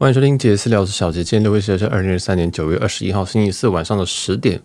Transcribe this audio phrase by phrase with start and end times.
[0.00, 1.24] 欢迎收听杰私聊，我是小杰。
[1.24, 4.62] 今天六月十日是二零二三年九月二十一号星期四晚上的十点。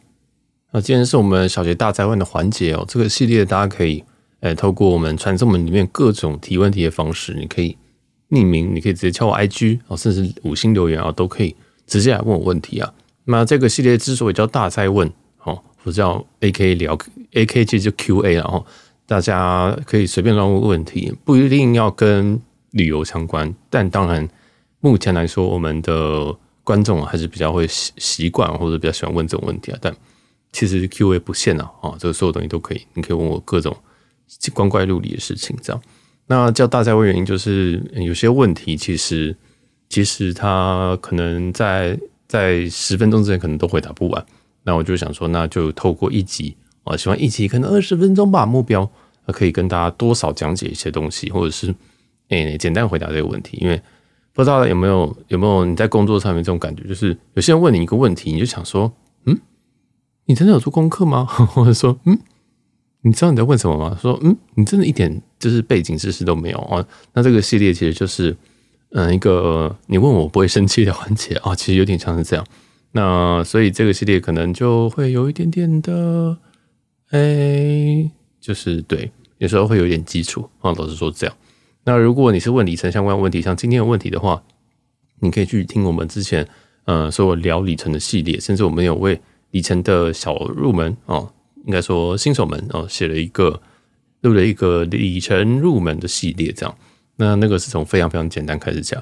[0.71, 2.85] 那今天是我们小杰大灾问的环节哦。
[2.87, 4.03] 这个系列大家可以
[4.41, 7.75] 诶透过我们传送门里面各种提问题的方式，你可以
[8.29, 11.55] 匿名，你可以直接敲我 IG 哦，甚至五星留言啊，都可以
[11.87, 12.93] 直接来问我问题啊。
[13.25, 15.11] 那这个系列之所以叫大灾问
[15.45, 16.95] 哦，或者叫 AK 聊
[17.31, 18.63] AK，其实就 QA，了哦
[19.07, 22.39] 大家可以随便乱问问题，不一定要跟
[22.69, 24.29] 旅游相关，但当然。
[24.83, 29.77] 目前来说，我们的观众还是比较会习习惯或者比较喜欢问这种问题啊。
[29.81, 29.95] 但
[30.51, 33.73] 其实 Q&A 不限啊，啊，这个所有东西都可以，你可以问我各种
[34.53, 35.55] 光怪陆离的事情。
[35.61, 35.81] 这样，
[36.27, 39.33] 那叫大家问原因就是有些问题其实
[39.87, 41.97] 其实他可能在
[42.27, 44.25] 在十分钟之前可能都回答不完。
[44.63, 48.91] 那我就想说，那就透过一集啊，希望一集可能二十分钟吧，目标
[49.27, 51.73] 可以跟大家多少讲解一些东西，或者是
[52.27, 53.81] 诶、简单回答这个问题，因为。
[54.33, 58.91] 不知道有没有有没有你在工作上面这种感觉，就是有些人问你一个问题，你就想说，
[59.25, 59.39] 嗯，
[60.25, 61.23] 你真的有做功课吗？
[61.53, 62.17] 或者说，嗯，
[63.01, 63.97] 你知道你在问什么吗？
[64.01, 66.83] 说，嗯，你真的一点就是背景知识都没有啊？
[67.13, 68.35] 那这个系列其实就是，
[68.91, 72.43] 嗯，一个你问我不会生气的环节啊， 其实有点像是这样。
[72.93, 76.37] 那所以这个系列可能就会有一点点的，
[77.11, 78.09] 哎，
[78.39, 81.35] 就是对，有时候会有点基础啊，老实说这样。
[81.85, 84.41] 那如果你是问里程相关问题，像今天的问题的话，
[85.19, 86.47] 你可以去听我们之前
[86.85, 89.19] 呃说聊里程的系列，甚至我们有为
[89.51, 91.31] 里程的小入门哦，
[91.65, 93.61] 应该说新手们哦写了一个
[94.21, 96.75] 录了一个里程入门的系列，这样。
[97.17, 99.01] 那那个是从非常非常简单开始讲，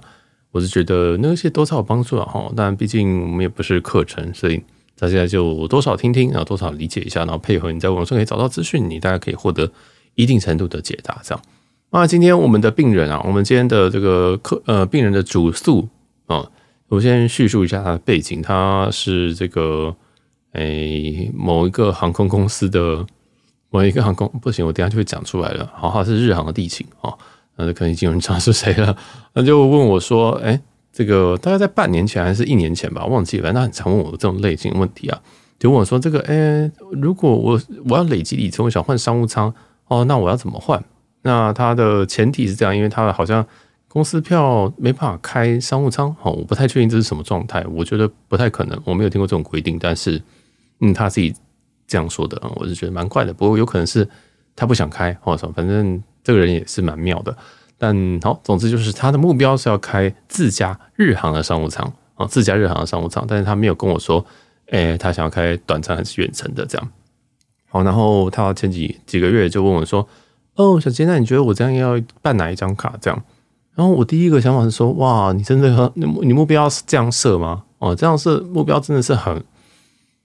[0.52, 2.52] 我是觉得那些多少有帮助啊哈。
[2.56, 4.62] 但毕竟我们也不是课程，所以
[4.98, 9.72] 大家就多少听听，然后多少理解一下，然后配合你在网上可以找到资讯，你大家可以获得
[10.16, 11.44] 一定程度的解答，这样。
[11.94, 15.90] 那今天我们的病人啊，我们今天的这个客呃病人的主诉
[16.26, 16.50] 啊，
[16.88, 19.94] 我先叙述一下他的背景，他是这个
[20.54, 23.06] 诶、某一个航空公司的
[23.70, 25.70] 某一个航空不行，我等下就会讲出来了。
[25.76, 27.14] 好，他是日航的地勤啊，
[27.58, 28.96] 那就可能已经有人知道是谁了。
[29.36, 30.62] 那就问我说，诶、欸、
[30.94, 33.44] 这个大概在半年前还是一年前吧，忘记了。
[33.44, 35.20] 反正他很常问我这种类型问题啊，
[35.60, 39.54] 就问我说，这个诶、欸、如果我我要累积里程，我想换商务舱
[39.90, 40.82] 哦，那我要怎么换？
[41.24, 43.46] 那它的前提是这样，因为它好像
[43.88, 50.20] 公司票没办法开商务舱，哦，我不太确定这是什么状态，我觉得不太可能，我没有听过这种规定，但是，
[50.80, 51.32] 嗯，他自己
[51.86, 54.08] 这样说的，我是觉得蛮怪的，不过有可能是
[54.56, 57.36] 他不想开，或者什么，反正这个人也是蛮妙的。
[57.78, 64.26] 但好，总之就是他的目标是要开自家日航的商务舱，啊，自家日航的商务舱，但是他没有跟我说，
[64.68, 66.92] 诶，他想要开短程还是远程的这样。
[67.70, 70.08] 好，然后他前几几个月就问我说。
[70.62, 72.94] 哦，小杰，那你觉得我这样要办哪一张卡？
[73.02, 73.24] 这样，
[73.74, 77.64] 然后我第一个想法是说，哇，你真的你你目标是这样设吗？
[77.80, 79.44] 哦，这样设目标真的是很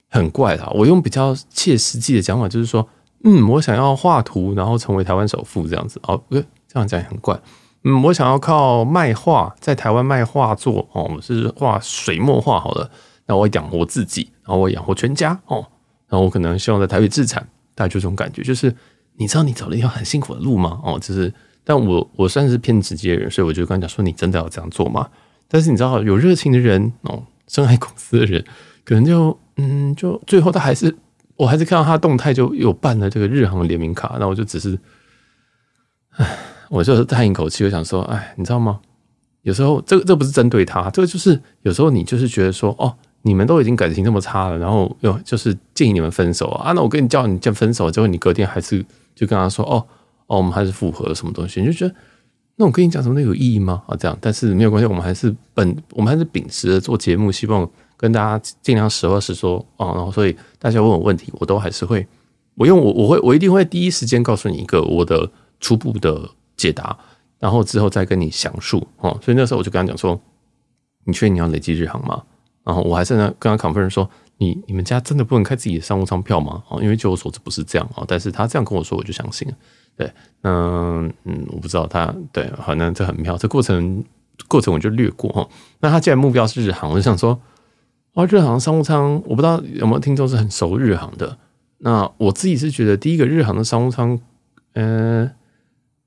[0.09, 0.69] 很怪的。
[0.75, 2.87] 我用比较切实际的讲法，就是说，
[3.23, 5.99] 嗯，我想要画图，然后成为台湾首富这样子。
[6.03, 7.39] 哦，不对这样讲也很怪。
[7.83, 12.89] 嗯，我想要靠卖画在台湾卖画作哦，我是画水墨画好了，
[13.25, 15.65] 那我养活自己，然后我养活全家哦，
[16.07, 17.41] 然后我可能希望在台北自产，
[17.73, 18.75] 大概就这种感觉，就是。
[19.19, 20.79] 你知道你走了一条很辛苦的路吗？
[20.83, 21.33] 哦，就是，
[21.63, 25.09] 但我我算是偏直接的人，所以我就跟他讲说：“你真的要这样做吗？”
[25.49, 28.43] 但是你知道，有热情的人哦，深爱公司的人，
[28.85, 30.95] 可能就嗯，就最后他还是，
[31.35, 34.17] 我还是看到他动态，就有办了这个日航联名卡。
[34.19, 34.77] 那我就只是，
[36.17, 36.37] 唉，
[36.69, 38.79] 我就叹一口气，我想说，唉，你知道吗？
[39.41, 42.95] 有时候这个这不是针对他，这个就是有时候你就是觉得说，哦。
[43.23, 46.71] 你们都已经感情这么差了，然后又就是建议你们分手啊？
[46.71, 48.85] 那我跟你叫你这样分手，结果你隔天还是
[49.17, 49.83] 就跟他说哦
[50.27, 51.59] 哦，我们还是复合什么东西？
[51.59, 51.95] 你就觉得
[52.55, 53.83] 那我跟你讲什么都有意义吗？
[53.87, 57.67] 啊，这样，但是没有关系，我们还是本我们还是秉持着做节目，希望
[57.97, 59.87] 跟大家尽量实话实说啊。
[59.87, 62.05] 然后所以大家问我问题，我都还是会
[62.55, 65.29] 我用我我会我一定会第一时间告诉你一个我的
[65.59, 66.97] 初步的解答，
[67.39, 69.17] 然后之后再跟你详述哦。
[69.23, 70.19] 所以那时候我就跟他讲说，
[71.05, 72.21] 你确定你要累积日航吗？
[72.63, 74.09] 然后我还是在跟他 confirm 说，
[74.39, 76.63] 你你们家真的不能开自己的商务舱票吗？
[76.69, 78.03] 哦，因为据我所知不是这样啊。
[78.07, 79.53] 但是他这样跟我说，我就相信了。
[79.95, 80.11] 对，
[80.43, 83.35] 嗯嗯，我不知道他对，好像这很妙。
[83.35, 84.03] 这过程
[84.47, 85.47] 过程我就略过哈。
[85.79, 87.39] 那他既然目标是日航，我就想说，
[88.13, 91.37] 哇，日航商务舱，我不知道有没有听众是很熟日航的。
[91.79, 94.19] 那我自己是觉得，第一个日航的商务舱，
[94.73, 95.31] 嗯、呃、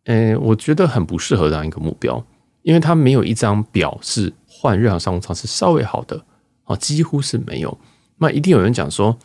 [0.04, 2.24] 嗯、呃，我觉得很不适合这样一个目标，
[2.62, 6.24] 因为他没有一张表是换日航商务舱是稍微好的。
[6.64, 7.76] 啊，几乎是没有。
[8.20, 9.16] 那一定有人讲说，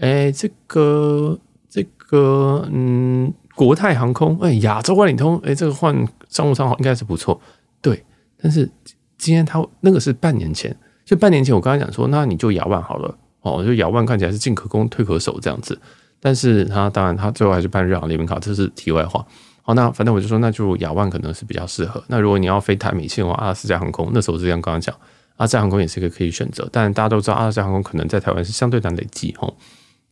[0.00, 5.94] 哎、欸，这个这个，嗯，国泰航空，哎、欸，亚洲万里通，哎、欸，这个换
[6.28, 7.38] 商务舱应该是不错。
[7.82, 8.02] 对，
[8.40, 8.68] 但是
[9.18, 10.74] 今天他那个是半年前，
[11.04, 15.78] 就半年前我刚才讲说，那你就亚万好了哦，就亚万看起来是进可攻退可守这样子，
[16.18, 19.24] 但是他当然他最后还是办日航联名卡，这是题外话。
[19.62, 22.02] 好，那反正我就说，那就亚万可能是比较适合。
[22.08, 24.96] 那如果你要飞台美线的话，阿拉斯加航空那时候是这样刚刚讲，
[25.38, 29.52] 阿拉斯加航空也是一个可以选择，但大家都知道阿拉斯加航空可能在台湾是相对难累积哈，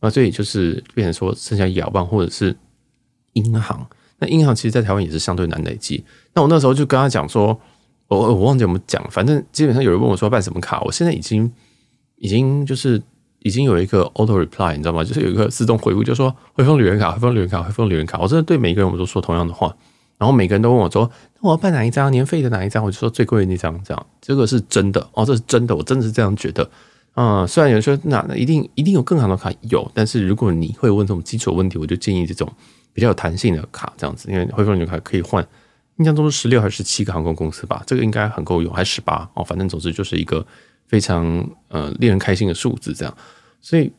[0.01, 2.57] 那所以就是变成说剩下亚万或者是
[3.33, 3.87] 英航。
[4.19, 6.03] 那英航其实，在台湾也是相对难累积。
[6.33, 7.59] 那我那时候就跟他讲说，
[8.07, 11.51] 我我忘记怎么讲，反正基本上有人问我说办什么卡，我现在已经
[12.15, 12.99] 已经就是
[13.39, 15.03] 已经有一个 auto reply，你知道吗？
[15.03, 18.17] 就是有一个自动回复，就说汇丰旅人卡，汇丰旅人卡，汇丰旅人卡。
[18.17, 19.75] 我真的对每一个人我都说同样的话，
[20.17, 22.11] 然后每个人都问我说，那我要办哪一张？
[22.11, 22.83] 年费的哪一张？
[22.83, 26.69] 我就说最贵的那张，这样这个是真的哦，这是真的，我真的是这样觉得。
[27.15, 32.51] 嗯，虽然有人说那一定一定有更好的卡，有，但是如果你会问这种基础问题，我就建议这种。
[32.93, 35.47] 比较有弹性的卡这样子，因为汇丰旅人卡可以换，
[35.97, 40.43] 印象中是十六还是十七个航空公司吧，这个应该很够用，还十八哦，反正总之就是一个
[40.87, 43.15] 非常呃令人开心的数字这样。
[43.61, 43.93] 所以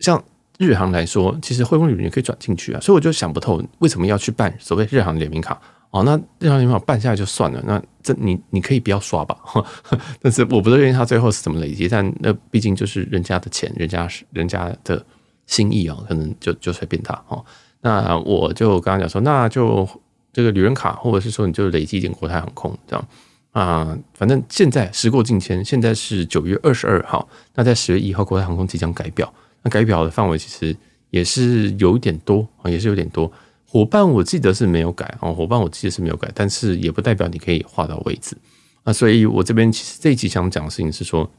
[0.00, 0.22] 像
[0.58, 5.58] 日航来说，其实汇丰旅人也可以转进去啊，所以我就想不透为什么要去办所谓日航联名卡
[5.90, 9.36] 哦，那日航联名卡办下来就算了，那这你你可以不要刷吧，
[10.20, 15.02] 但是我不确定他最后是怎么累积，但那毕竟就是人家的钱，人家是人家的
[15.46, 17.42] 心意啊，可能就就随便他哦。
[17.80, 19.88] 那我就刚刚讲说，那就
[20.32, 23.08] 这个旅人卡，或者是说你就累积一点国泰航空这样
[23.52, 23.96] 啊。
[24.12, 29.32] 反正现在时过境迁，现在是九月二十二号，那在十月一号国泰航空即将改表，
[29.68, 30.76] 改表的范围其实
[31.10, 33.30] 也是有一点多啊，也是有点多。
[33.66, 38.36] 伙伴我记得是没有改啊，伙伴我记得是没有改，但是也不代表你可以画到位置
[38.82, 38.92] 啊。
[38.92, 41.30] 所以我这边其实这一集想讲的事情是说，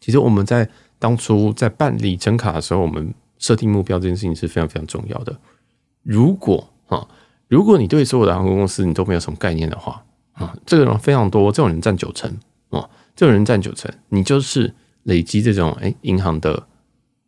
[0.00, 0.68] 其实我们在
[0.98, 5.34] 当初在办理整卡的时候，我们设定目标这件事情是非常非常重要的。
[6.02, 7.06] 如果啊，
[7.48, 12.30] 如果你对所有的航空公司你都没有什么概念的话啊，这个人非常多，这种人占九成
[12.68, 14.72] 啊，这种人占九成，你就是
[15.04, 16.66] 累积这种哎银行的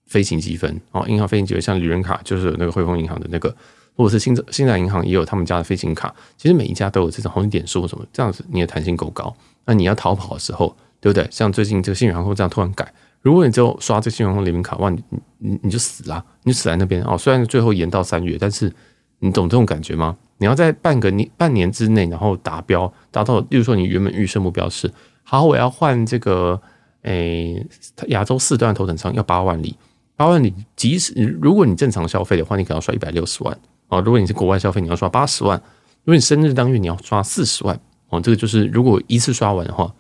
[0.06, 3.54] 飞行积分哦，银行飞行积分像旅人卡就是那个汇丰银行的那个，
[3.94, 11.28] 或者是新新展银行也有他们家的飞行卡，其实每一家都有这种红点数什么，这样子你的弹性够高，那你要逃跑的时候，对不对？
[11.30, 12.92] 像最近这个星宇航空这样突然改。
[13.22, 15.02] 如果你就刷这个新航空联名卡，哇，你
[15.38, 17.18] 你你就死了，你就死在那边哦。
[17.18, 18.72] 虽然最后延到三月，但是
[19.18, 20.16] 你懂这种感觉吗？
[20.38, 24.88] 你要在半个年半年之内，然后达标达到，例如说你原本预设目标是，
[25.24, 26.60] 好，我要换这个
[27.02, 27.66] 诶
[28.08, 29.74] 亚洲四段头等舱要八万里，
[30.16, 33.56] 八万里，即使如果你正常消费的话，你可能要刷一百六十万
[33.88, 34.00] 哦。
[34.00, 35.56] 如果你是国外消费，你要刷八十万；
[36.04, 37.78] 如果你生日当月，你要刷四十万
[38.08, 38.20] 哦。
[38.20, 39.94] 这个就是如果一次刷完的话。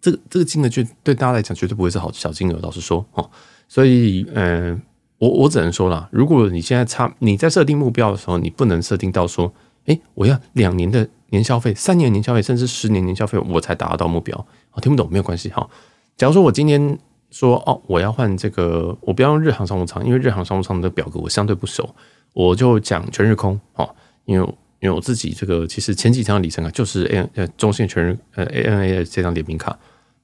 [0.00, 3.30] 这个这个金额就对大家来讲绝对不会是好小金额，老实说哦。
[3.66, 4.80] 所以，嗯、
[5.18, 9.52] 我我只能说啦，如果你现在差你在设定目标的时候，你不能设定到说，
[9.86, 14.36] 诶，我要两年的年消费、三年年消费，甚至十年年消费，我才达到目标。
[14.70, 15.68] 哦，听不懂没有关系哈。
[16.16, 16.96] 假如说我今天
[17.30, 21.94] 说哦，我要换这个，我不要用日航商务舱，因为日航商务舱的表格我相对不熟，
[22.32, 23.88] 我就讲全日空哦，
[24.24, 29.76] 因为因为我自己这个其实前几张里程卡就是 A 呃中线全日呃 ANA 的这张联名卡。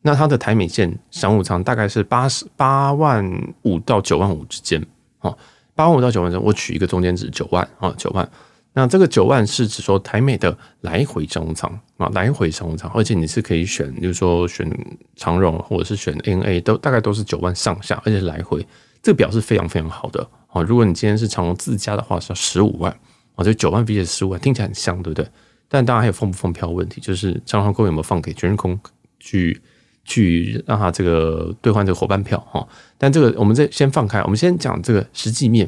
[0.06, 3.26] 那它的台美线商务舱大概是八十八万
[3.62, 4.84] 五到九万五之间，
[5.20, 5.36] 哦，
[5.74, 8.28] 八万五到九万之间，我取一个中间值九万啊，九万。
[8.76, 14.68] 那这个九万是指说台美的来回商务舱啊，来回商务舱，而且你是可以选，就是说选
[15.16, 18.66] 长荣或者是选 N A 都大概都是九万上下，而且来回，
[19.00, 20.60] 这个表是非常非常好的啊。
[20.60, 22.92] 如果你今天是长荣自家的话，是要十五万
[23.36, 25.26] 啊，就九万比起十五万，听起来很像，对不对？
[25.68, 28.78] 但当然还有放不放票问题，就是长荣航空有没有放给全日空
[29.18, 29.60] 去。
[30.06, 35.66] 去让他这个兑换这个伙伴票哈，但这个我们再先放开，我们先讲这个实际面，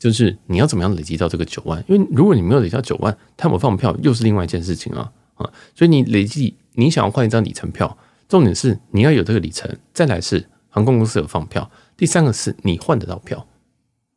[0.00, 1.84] 就是你要怎么样累积到这个九万？
[1.86, 5.48] 因为如果你没有累积到九万，他们放票又是另外一件事情啊啊！
[5.74, 13.46] 所以你累计你想要换一张里程票，重点是你要有这个里程，再来是航空公司有放票，第三个是你换得到票，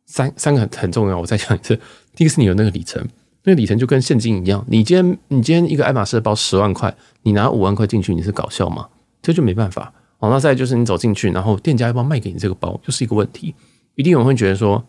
[0.05, 1.19] 三三个很很重要。
[1.19, 1.77] 我再讲一次，
[2.15, 3.05] 第一个是你有那个里程，
[3.43, 8.87] 那个里程就跟现金一样，你今天你今天一个爱马仕的包十万块，你拿五万块进去，你是搞笑吗？
[9.21, 10.29] 这就没办法好。
[10.29, 13.53] 那再就是你走进去，然后店家要不要卖给你这个包，就是一个问题。
[13.95, 14.83] 一定有人会觉得说，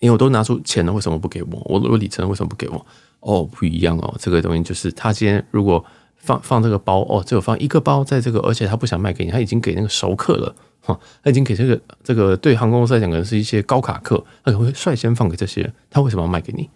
[0.00, 1.62] 因为我都拿出钱了，为什么不给我？
[1.64, 2.86] 我我里程为什么不给我？
[3.20, 4.14] 哦，不一样哦。
[4.18, 5.82] 这个东西就是他今天如果
[6.16, 15.72] 放放这个包哦，只有放一个包在这个，而且他不想卖给你，他已经给那个熟客了哈，他已经给这个这个对航空公司来讲可能是一些高卡客，他可能会率先放给这些人。
[15.88, 16.68] 他为什么要卖给你？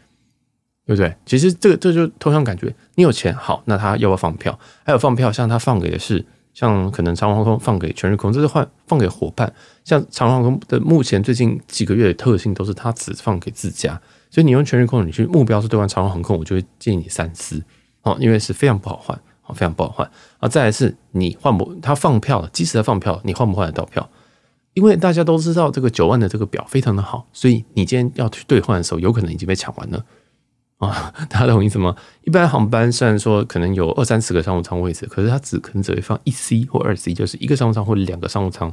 [0.86, 1.14] 对不对？
[1.26, 4.58] 其实这个这就同样感觉，你有钱好，那他要不要放票？
[4.84, 6.24] 还有放票，像他放给的是。
[6.58, 9.52] 像可能长荣航空放给全日空，这是换放给伙伴。
[9.84, 13.92] 像长荣航空的目前最近几个月的特性都是它只放给自家，
[14.28, 17.62] 所以你用全日空，你去目标是兑换长荣航空，我就会建议你三思
[18.02, 20.10] 哦，因为是非常不好换哦非常不好换。
[20.40, 24.10] 啊，再来是你换不，他放票了，即使他放票，你换不换得到票？
[24.74, 30.04] 因为大家都知道这个九万的这个表非常的好，所以你今天要去兑换的时候，有可能已经被抢完了
[30.78, 31.12] 啊！
[31.28, 31.94] 大家懂我意思吗？
[32.22, 38.72] 一般航班虽然说可能有二三十个商务舱位置，可是它只可能只会放一 C 或二 C，就是一个商务舱或两个商务舱，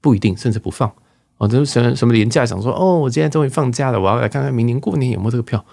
[0.00, 0.92] 不一定，甚至不放。
[1.38, 5.64] 哦，就是什么什么廉价，想说哦，我今天终于放假了，我要来看看明年过年有没有这个票，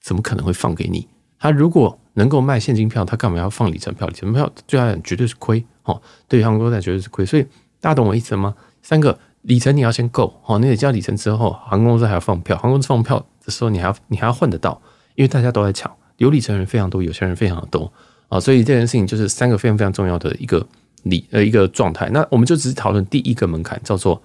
[0.00, 1.06] 怎么可能会放给你？
[1.38, 4.08] 他如果能够卖现金票，他干嘛要放里程票？
[4.08, 7.26] 里程票对他来讲绝对是亏哦，对于航空公司绝对是亏。
[7.26, 7.46] 所以
[7.80, 8.54] 大家懂我意思吗？
[8.82, 14.80] 三个里程你要先够哦，你得交里程之后，航空公司还要放票，航空公司放票的时候你还要你还要换得到，
[15.16, 17.92] 因为大家都在抢，有里程的人非常多，有钱人非常的多
[18.28, 20.64] 啊，所以这件事情就是三个非常非常重要的一个
[21.02, 22.08] 里呃一个状态。
[22.10, 24.22] 那我们就只是讨论第一个门槛，叫做。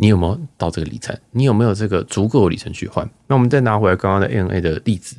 [0.00, 1.18] 你有没有到这个里程？
[1.32, 3.10] 你有没有这个足够的里程去换？
[3.26, 5.16] 那我们再拿回来刚刚的 ANA 的例子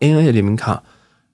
[0.00, 0.82] ，ANA 的联名卡，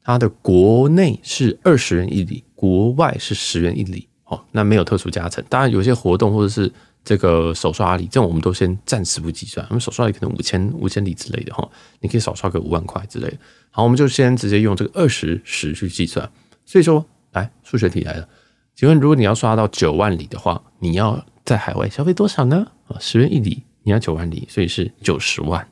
[0.05, 4.07] 它的国内是二十元一里，国外是十元一里。
[4.27, 5.43] 哦，那没有特殊加成。
[5.49, 6.73] 当然，有些活动或者是
[7.05, 9.67] 这个首刷阿里，这种我们都先暂时不计算。
[9.71, 11.69] 我们首刷阿里可能五千五千里之类的哈，
[12.01, 13.37] 你可以少刷个五万块之类的。
[13.71, 16.31] 好，我们就先直接用这个二十十去计算。
[16.65, 18.29] 所以说，来数学题来了，
[18.75, 22.67] 请问如果你要刷到九万里的话，你要在海外消费多少呢？
[22.87, 25.67] 啊，十元一里，你要九万里，所以是九十万。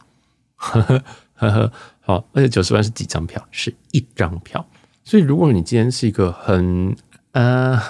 [0.56, 1.02] 呵呵
[1.34, 3.46] 呵呵，好，而且九十万是几张票？
[3.50, 4.66] 是一张票。
[5.04, 6.94] 所以如果你今天是一个很
[7.32, 7.80] 呃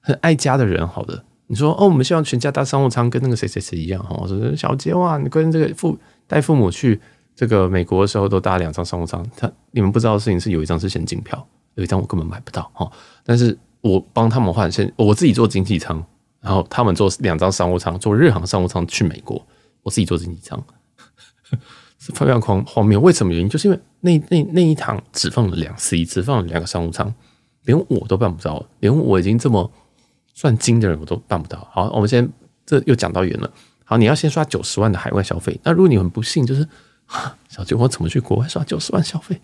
[0.00, 4.16] 很爱家的人，好的，你说哦，我们希望全家搭商务舱，跟那个谁谁谁一样哈。
[4.20, 7.00] 我说小杰哇，你跟这个父带父母去
[7.34, 9.24] 这个美国的时候都搭两张商务舱。
[9.36, 12.90] 他你们不知道的事情是有一张是现金票，有一张我根本买不到哈。
[13.24, 16.04] 但是我帮他们换，现我自己做经济舱。
[16.38, 19.44] 然后他们坐两张商务舱，坐日航商务舱去美国，
[19.82, 20.62] 我自己坐经济舱，
[21.98, 23.00] 是非常荒荒谬。
[23.00, 23.48] 为什么原因？
[23.48, 27.12] 就是因为那那那一趟只放了两 C，只放了两个商务舱，
[27.64, 29.68] 连我都办不到，连我已经这么
[30.36, 31.66] 算精的人我都办不到。
[31.72, 32.32] 好，我们先
[32.64, 33.50] 这又讲到远了。
[33.84, 35.58] 好，你要先刷九十万的海外消费。
[35.64, 36.64] 那如果你很不幸，就是
[37.48, 39.40] 小杰，我怎么去国外刷九十万消费？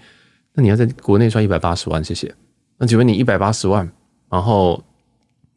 [0.55, 2.33] 那你要在国内刷一百八十万，谢谢。
[2.79, 3.91] 那请问你一百八十万，
[4.31, 4.81] 然后。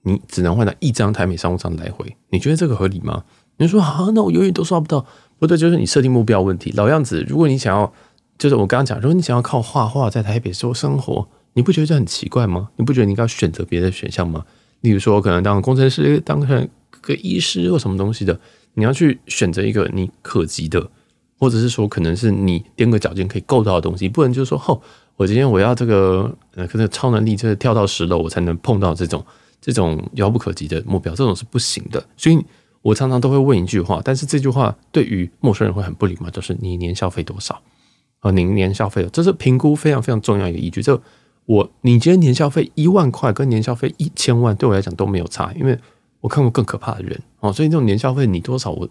[0.07, 3.23] 你只能换到一张台美商务舱来回，你觉得这个合理吗？
[3.57, 5.03] 你说好，那我永远都刷不到，
[5.39, 6.71] 不对，就是你设定目标问题。
[6.75, 7.91] 老样子，如果你想要，
[8.37, 12.69] 就是我刚刚讲，如果你想要靠画画在台北说生活，你不觉得这很奇怪吗？
[12.75, 14.45] 你不觉得你应该选择别的选项吗？
[14.81, 16.67] 例如说，可能当工程师，当成
[17.01, 18.39] 个医师或什么东西的，
[18.73, 20.89] 你要去选择一个你可及的，
[21.37, 24.81] 或者是说，可能是你踮个脚尖可以够到的东西，不能就是说，哦，
[25.15, 29.25] 我今天我要这个呃，可能超能力，就是跳到十楼我才能碰到这种。
[29.61, 32.05] 这种遥不可及的目标，这种是不行的。
[32.15, 32.37] 所以
[32.83, 37.59] 我常常都会问一句话，但是这句话对于陌生人会很不礼貌，就是你年消费多少？
[38.19, 40.83] 啊，你年消费，这是评估非常非常重要一个依据。
[40.83, 41.01] 就
[41.45, 45.77] 我，你今天年消费一万块，跟年消费一千万，对我来讲都没有差，因为
[46.21, 47.53] 我看过更可怕的人哦。
[47.53, 48.87] 所以这种年消费你多少，我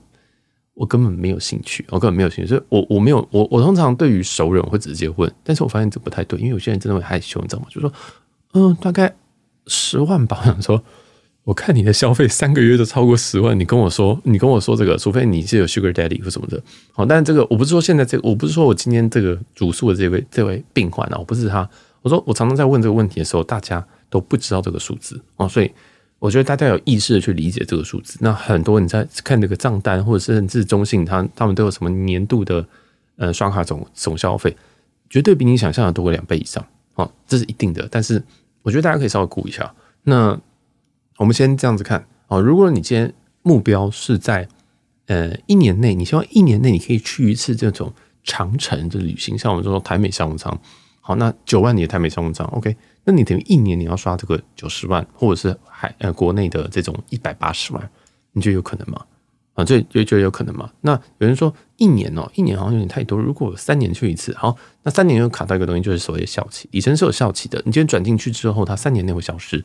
[0.75, 2.49] 我根本没有兴趣，我根本没有兴趣。
[2.49, 7.69] 所以我我没有，我我通常对于熟人我会直接问，但是我发现这不太对，因为有些人真的会害羞，你知道吗？
[7.71, 7.93] 就说，
[8.53, 9.15] 嗯，大概。
[9.67, 10.85] 十万吧，我想说，
[11.45, 21.67] 我看你的消费三个月都超过十万，你跟我说，你跟我说这个，除非你是有 Sugar Daddy 或什么的，好，但是这个我不是说现在这个，我不是说我今天这个主诉的这位这位病患啊，我不是他，
[22.05, 25.73] 我说我常常在问这个问题的时候，大家都不知道这个数字啊，所以
[26.19, 28.19] 我觉得大家有意识的去理解这个数字。
[28.21, 32.65] 那很多你在看这个账单，或者是甚至中信，他他们都有什么年度的
[33.17, 34.55] 呃刷卡总总消费，
[35.09, 38.23] 绝对比你想象的多个两倍以上啊，这是一定的，但是。
[38.65, 39.75] 我觉得大家可以稍微估一下。
[40.05, 40.41] 那
[41.19, 42.41] 我们先这样子看啊。
[42.41, 44.49] 如果你今天目标是在
[45.05, 47.93] 呃一年内，你希望一年内你可以去一次这种
[48.23, 50.59] 长城的旅行，像我们说台美商务舱，
[51.07, 57.91] 好，那九万你的台美商务舱，OK，那你等于一年你要刷这个九十万，或者是海呃国内的这种一百八十万，
[58.33, 59.05] 你觉得有可能吗？
[59.53, 60.73] 啊，这就觉得有可能吗？
[60.81, 63.19] 那有人说一年哦，一年好像有点太多。
[63.19, 66.67] 如果三年去一次，好，那三年又卡到一个东西，就是所谓的效期。
[66.73, 69.63] 里程是有效期的，你今天转进去之后，它三年内会消失。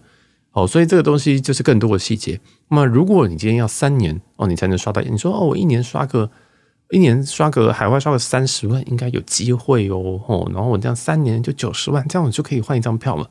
[0.51, 2.41] 好，所以这个东西就是更多的细节。
[2.67, 6.29] 那么如果你今天要三年哦，你才能刷到，你说哦，我一年刷个
[6.91, 10.19] 一年刷个海外刷个三十万，应该有机会哦。
[10.27, 13.29] 哦，然后我这样三年就九十万，这样我就可以换一张票了。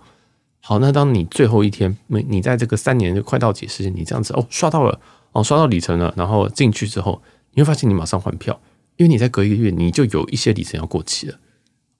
[0.60, 5.00] 好，那当你最后一天，你你在这个三年就快到期时间，你这样子哦，刷到了。
[5.32, 7.20] 哦，刷到里程了，然后进去之后，
[7.52, 8.58] 你会发现你马上换票，
[8.96, 11.38] 因为你在隔一个月，你就有一些里程要过期了。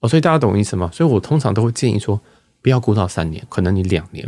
[0.00, 0.90] 哦，所以大家懂我意思吗？
[0.92, 2.18] 所以我通常都会建议说，
[2.62, 4.26] 不要估到三年，可能你两年，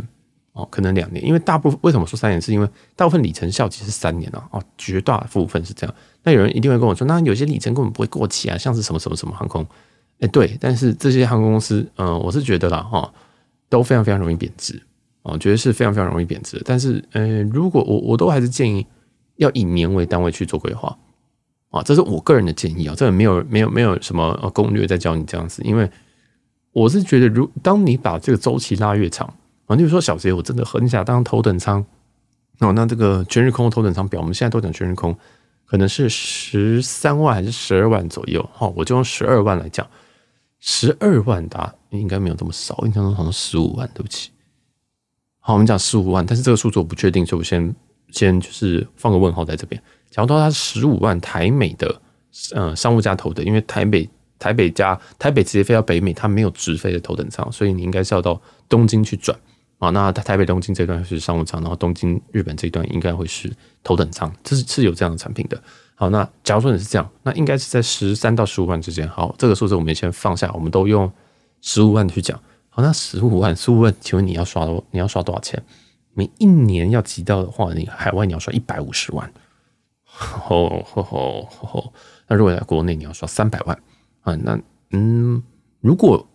[0.53, 5.95] 哦，可能两年，因为大部分为什么说三年，是因为大部分里程效期是三年啊，哦，绝大部分是这样。
[6.23, 9.65] 那有人一定会跟我说，那有些里程根本不会过期啊，像是什么什么什么航空，
[10.19, 13.11] 哎，对，但是这些航空公司，嗯、我是觉得啦，哈、
[13.69, 14.81] 都非常非常容易贬值
[15.23, 16.61] 啊，觉得是非常非常容易贬值。
[16.63, 18.85] 但是，呃，如果我我都还是建议
[19.37, 20.95] 要以年为单位去做规划
[21.71, 25.89] 啊，这是我个人的建议啊，这个没有没有没有什么攻略在教你这样子，因为
[26.71, 29.33] 我是觉得，如当你把这个周期拉越长
[29.65, 31.83] 啊，例如说小杰，我真的很想当头等舱
[32.59, 35.17] 哦，那这个全日空头等舱表，我们现在都讲全日空，
[35.71, 39.87] 可能是十三万还是十二万左右，好，我就用十二万来讲。
[40.59, 44.31] 十二万的应该没有这么少，印象中好像十五万，对不起。
[45.39, 47.73] 好，我们讲十五万，但是这个数字我不确定，所以我先
[48.09, 49.81] 先就是放个问号在这边。
[50.09, 52.01] 假如说它是十五万台美的，
[52.53, 59.39] 呃，商务加头等，因为台北台北加台北直接飞到北美，它没有直飞的头等舱，所以你应该是要到东京去转
[59.81, 59.89] 啊。
[59.89, 63.51] 那台北东京这段是商务舱，然后东京日本这一段应该会是
[63.83, 65.61] 头等舱，这是是有这样的产品的。
[65.95, 69.05] 好，那假如说你是这样，那应该是在十三到十五万之间。
[69.09, 71.11] 好，这个数字我们先放下，我们都用
[71.59, 72.39] 十五万去讲。
[72.69, 74.81] 好，那十五万，十五万，请问你要刷多？
[74.91, 75.61] 你要刷多少钱？
[76.13, 79.31] 你一年要集到的话，你海外你要刷一百五十万。
[80.03, 81.93] 吼吼吼吼！
[82.27, 83.81] 那如果在国内你要刷三百万
[84.21, 84.35] 啊？
[84.35, 84.59] 那
[84.91, 85.41] 嗯，
[85.79, 86.27] 如果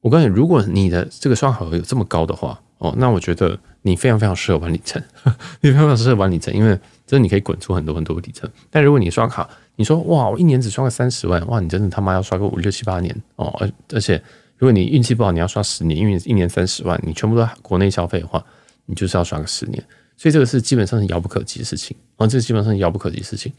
[0.00, 5.02] 我告诉你，如果你的这个刷卡额有这么高的话，哦，那我觉得你非常非常适合玩里程，
[5.60, 6.78] 你非常非常适合玩里程，因为。
[7.08, 13.46] 这你可以滚出很多很多的里程，但如果你刷卡，你说哇，我一年只刷个三十万，哇，你真的他妈要刷个五六七八年哦！
[13.58, 14.22] 而而且，
[14.58, 18.44] 如果你运气不好，你要刷十年，因为一年三十万，你全部都国内消费的话，
[18.84, 19.82] 你就是要刷个十年，
[20.18, 23.50] 所以这个是基本上是遥不可及的事情啊，这个基本上是遥不可及的事情。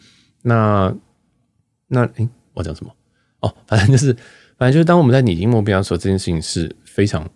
[0.44, 0.94] 那
[1.88, 2.92] 那诶，我讲什么？
[3.40, 4.16] 哦，反正就是，
[4.60, 7.28] 反正就是，当我们在拟定目标的时候，这件事情是非常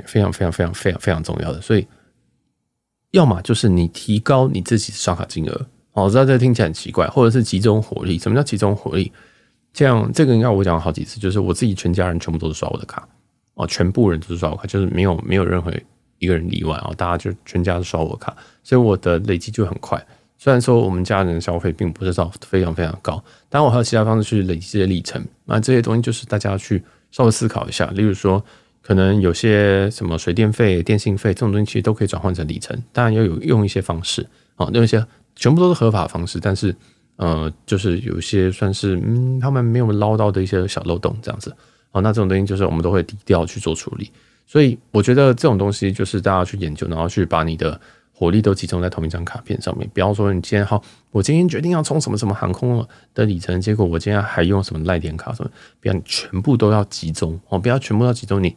[0.00, 1.86] 非非常非常非常非常非常重要的，所以。
[3.12, 8.18] 要么就是你提高你自己刷卡金额，哦，我知道这听起来很奇怪，或者是集中火力。
[8.18, 9.12] 什么叫集中火力？
[9.70, 13.06] 这样这个应该我讲了好几次，就是我自己全家人全部都是刷我的卡，
[13.52, 15.70] 哦，全部人都是刷我卡，就是没有没有任何
[16.20, 20.02] 一个人例外哦，大家就全家都刷我卡，所以我的累积就很快。
[20.38, 28.42] 虽然说我们家人的消费并不是到非常非常高，但我还有其他方式去累积这些里程，那这些东西就是大家去稍微思考一下，例如说。
[28.82, 32.76] 可能有些什么水电费、电信费这种东西，其实都可以转换成里程。
[32.92, 35.04] 当然要有用一些方式啊，用一些
[35.36, 36.74] 全部都是合法方式，但是
[37.16, 41.54] 呃，就是有一些算是嗯，他们没有捞到的一些小漏洞这样子
[41.92, 42.00] 啊。
[42.00, 44.10] 那这种东西就是我们都会低调去做处理。
[44.44, 47.80] 所以我觉得这种东西就是大家去研究，然后去把你的
[48.12, 49.88] 火力都集中在同一张卡片上面。
[49.94, 58.54] 比方说，你今天好，我今天决定要充什么什么航空的里程，结果我今天还用什么赖点卡什么，不要全部都要集中哦，不要全部要集中你。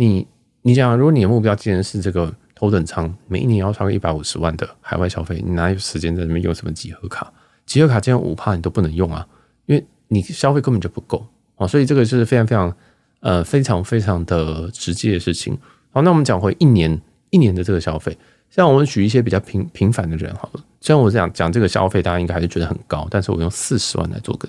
[0.00, 0.26] 你
[0.62, 7.30] 你讲，如果你的目标既然是这个头等舱，每一年要超过一百五十万的海外消费，你哪有时间在那边用什么集合卡？
[7.66, 9.28] 集合卡竟然五趴你都不能用啊，
[9.66, 12.74] 因为你消费根本就不够啊，所以这个是非常非常
[13.20, 15.54] 呃非常非常的直接的事情。
[15.90, 18.16] 好，那我们讲回一年一年的这个消费，
[18.48, 24.48] 像我们举一些比较平平凡的人好了，虽然我这样讲这个消费，大家应该还是觉得很高，但是我用四十万来做个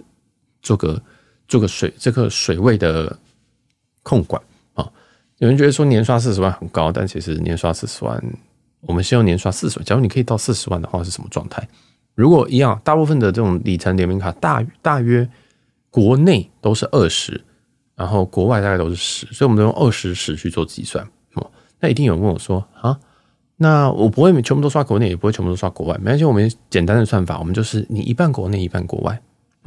[0.62, 1.02] 做个
[1.50, 3.20] 做个水这个水位的
[4.02, 4.42] 控管。
[5.42, 8.24] 有人觉得说年刷四十万很高，但其实年刷四十万，
[8.82, 9.84] 我们先用年刷四十万。
[9.84, 11.68] 假如你可以到四十万的话，是什么状态？
[12.14, 15.28] 如果一样，大部分的这种里程联名卡大大约
[15.90, 17.44] 国内都是二十，
[17.96, 21.04] 然后国外大概都是十，所以我们都用二十十去做计算。
[21.34, 21.50] 哦，
[21.80, 23.00] 那一定有人问我说啊，
[23.58, 29.20] 那我不会全部都刷国内，也不会全部都刷国外，没关系，我们简单的算法，我们就是你一半国内，一半国外，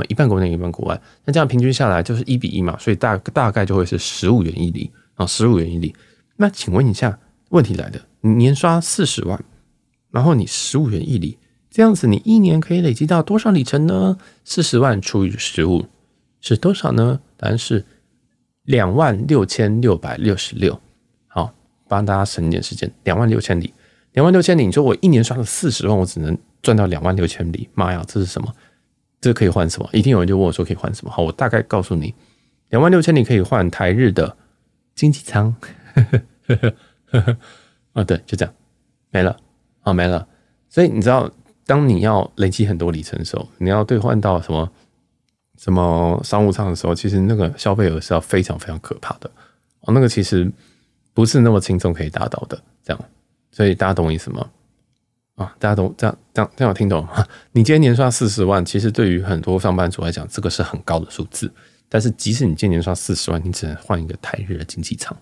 [0.08, 4.88] 一半国内，一半国外，那这样平均下来就是一比一嘛，所以大大概就会是十五元一里。
[5.14, 5.94] 啊，十五元一里。
[6.37, 7.18] 那请问一下，
[7.50, 9.42] 问题来了，你年刷四十万，
[10.11, 11.38] 然后你十五元一里，
[11.70, 14.18] 这样子你一年可以累积到多少里程呢？
[14.44, 15.87] 四十万除以十五
[16.40, 17.20] 是多少呢？
[17.37, 17.85] 答案是
[18.64, 20.81] 两万六千六百六十六。
[21.29, 21.55] 好，
[21.87, 23.72] 帮大家省点时间，两万六千里，
[24.12, 24.66] 两万六千里。
[24.66, 27.68] 你说我一年刷了四十万，我只能赚到两万六千里？
[27.74, 28.53] 妈呀，这是什么？
[29.20, 29.88] 这个可以换什么？
[29.92, 31.12] 一定有人就问我说可以换什么？
[31.12, 32.12] 好，我大概告诉你，
[32.70, 34.37] 两万六千里可以换台日的。
[34.94, 35.54] 经济舱，
[37.92, 38.54] 啊， 对，就这样，
[39.11, 39.37] 没了，
[39.83, 40.26] 啊，没了。
[40.68, 41.30] 所以你知道，
[41.66, 44.70] 当你要累积很多里程的时候，你要兑换到什么
[45.59, 49.30] 什么商务舱的时候，其实那个消费额是要非常非常可怕的
[49.80, 49.92] 哦。
[49.94, 50.50] 那个其实
[51.12, 52.61] 不是那么轻松可以达到的。
[52.83, 53.04] 这样，
[53.50, 54.50] 所以大家懂我意思吗？
[55.37, 57.26] 啊，大家懂这样这样这样有听懂吗？
[57.52, 61.52] 你今天年刷四十万，其实对于很多上班族来讲，这个是很高的数字。
[61.88, 65.16] 但是，即使你今年刷四十万，你只能换一个台日的经济舱，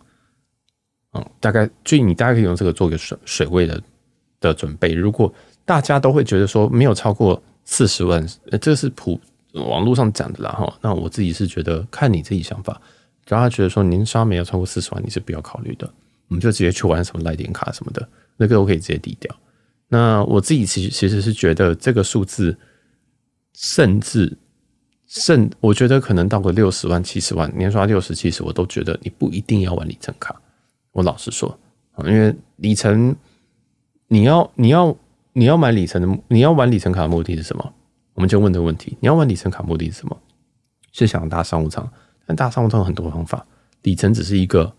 [1.12, 3.83] 嗯，大概，所以你大概可以用这个做个水水位的
[4.40, 4.94] 的准备。
[4.94, 5.33] 如果
[5.64, 9.20] 大家都会觉得说没有超过四十万，呃，这是普
[9.53, 10.79] 网络上讲的啦哈。
[10.81, 12.81] 那我自己是觉得看你自己想法，
[13.27, 15.92] 只要他觉得说年刷没有超过四十万，你是不要考虑的。
[16.29, 19.37] 我们就直接去玩什么赖点卡什么的，那个我可以直接抵掉。
[19.88, 22.57] 那我自己其实其实是觉得这个数字，
[23.53, 24.35] 甚至
[25.14, 30.40] 甚，我觉得可能到个六十万、七十万，年刷六十、七十，我都觉得你不一定要玩里程卡。
[30.92, 31.59] 我老实说，
[31.98, 33.14] 因为里程，
[34.09, 34.96] 你要你要
[35.35, 37.75] 你要买里程的，你要玩里程卡的目的是什么？
[38.14, 40.18] 我们就问这个问题：你要玩里程卡目的是什么？
[40.92, 41.87] 是想搭商务舱？
[42.25, 43.46] 但搭商务舱有很多方法，
[43.83, 44.75] 里程只是一个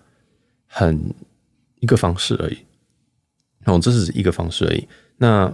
[0.65, 1.13] 很
[1.79, 2.57] 一个方式而已。
[3.65, 4.87] 哦，这是一个方式而已。
[5.17, 5.53] 那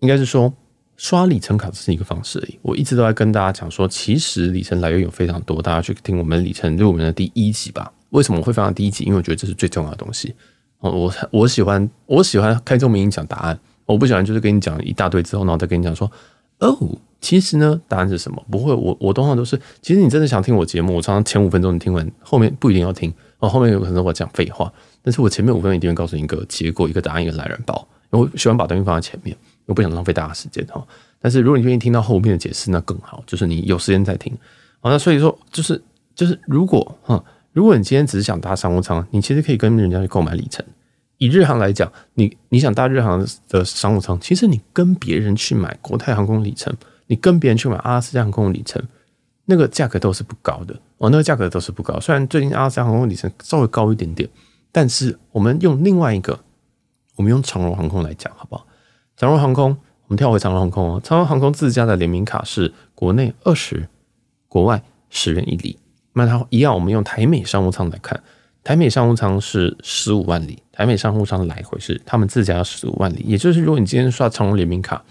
[0.00, 0.52] 应该是说，
[0.96, 2.58] 刷里程卡只是一个方式而已。
[2.62, 7.92] 我一直都在跟大家讲说，其实里程来源有非常多，大家去听我们里程入门的第一集吧。
[8.10, 9.04] 为什么我会放到第一集？
[9.04, 10.34] 因为我觉得这是最重要的东西。
[10.78, 16.10] 哦，我我喜欢我喜欢开宗明义讲答案，我不喜欢就是跟你讲一大堆之后，然后再跟你讲说，
[16.60, 16.78] 哦，
[17.20, 18.44] 其实呢，答案是什么？
[18.50, 23.12] 不会，我我通常都是，其实你真的想听我节目，我常常前五分钟你听完，后面不一定要听。
[23.40, 27.86] 哦，后面有可能我讲废话，但是我前面五分钟一定会告诉你一个结果、一个答案、一个懒人包。
[28.10, 30.86] 我喜欢把东西放在前面，我不想浪费大家时间哈。
[31.20, 34.32] 但是如果你愿意听到后面的解释，那更好，就是你有时间再听。
[34.80, 35.82] 好，那所以说，就是
[36.14, 40.64] 就是如果哈，如果你今天只是想搭商务舱，你其实可以跟人家去购买里程。
[41.18, 46.74] 以日航来讲，你你想搭日航的商务舱，其实你跟别人去买国泰航空里程，
[47.06, 48.82] 你跟别人去买阿拉斯加航空里程，
[49.46, 51.98] 那个价格都是不高的哦，那个价格都是不高。
[52.00, 54.28] 虽然最近阿拉斯加航空里程稍微高一点点，
[54.70, 56.38] 但是我们用另外一个。
[57.16, 58.66] 我们用长荣航空来讲，好不好？
[59.16, 61.00] 长荣航空，我们跳回长荣航空哦。
[61.02, 63.88] 长荣航空自家的联名卡是国内二十，
[64.48, 65.78] 国外十元一里。
[66.14, 68.20] 那它一样，我们用台美商务舱来看，
[68.64, 73.22] 台美商务舱是十五万里，台美商务舱来回是他们自家十五万里。
[73.24, 75.02] 也就是，如果你今天刷长荣联名卡，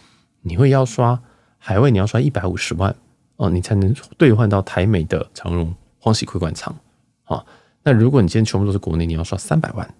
[0.41, 1.17] 你会要刷
[1.57, 2.93] 海外，你要刷一百五十万
[3.37, 6.75] 哦，你才能兑换到台美的长荣欢喜会馆舱
[7.23, 7.41] 啊。
[7.83, 9.93] 那如果你今天全部都是国内，你要刷三百万，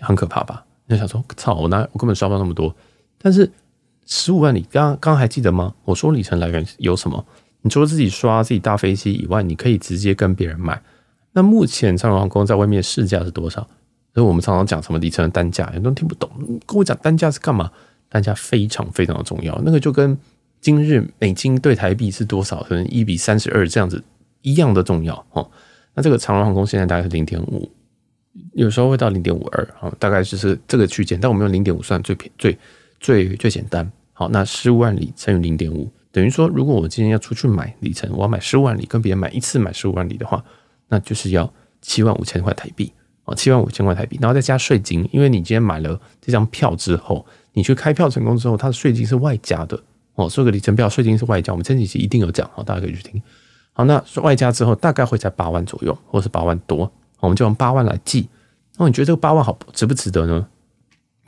[0.00, 0.66] 很可怕吧？
[0.86, 1.54] 你就想说，操！
[1.54, 2.74] 我哪我根本刷不到那么多。
[3.18, 3.50] 但是
[4.06, 5.74] 十五万里，刚刚还记得吗？
[5.84, 7.24] 我说里程来源有什么？
[7.62, 10.80] 你除了自己刷、自己搭飞机以外，你可以直接跟别人买。
[11.32, 13.60] 那目前长荣航空在外面市价是多少？
[14.14, 16.30] 所以我们常常讲什么里程的单价，很多人听不懂。
[16.66, 17.70] 跟我讲单价是干嘛？
[18.08, 19.60] 单价非常非常的重要。
[19.64, 20.16] 那个就跟
[20.60, 24.02] 今日美金对台币是多少，可能一比三十二这样子
[24.42, 25.48] 一样的重要哦。
[25.94, 27.70] 那这个长荣航空现在大概是零点五。
[28.54, 31.20] 有时候会到零点五二，好，大概就是这个区间。
[31.20, 32.56] 但我们用零点五算最便最
[33.00, 33.90] 最最简单。
[34.12, 40.44] 好，那十五万里乘以零点五，等于说，如果我今天要出去买里程，我要买十五万里，跟别人买一次买十五万里的话，
[40.88, 42.92] 那就是要七万五千块台币
[43.24, 49.80] 哦，七万五千块台币，然后再加税金，因为你今天买了这张票之后，你去开票成功之后，它的税金是外加的
[50.14, 53.22] 哦，这个里程票税金是外加，我们前几期一定有讲，好，大家可以去听。
[53.72, 56.90] 好，那外加之后大概会在八万左右，或是八万多。
[57.20, 58.28] 我们就用八万来计，
[58.76, 60.46] 那你觉得这个八万好值不值得呢？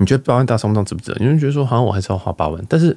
[0.01, 1.19] 你觉得八万搭商务舱值不值得？
[1.23, 2.97] 有人觉得说好像我还是要花八万，但是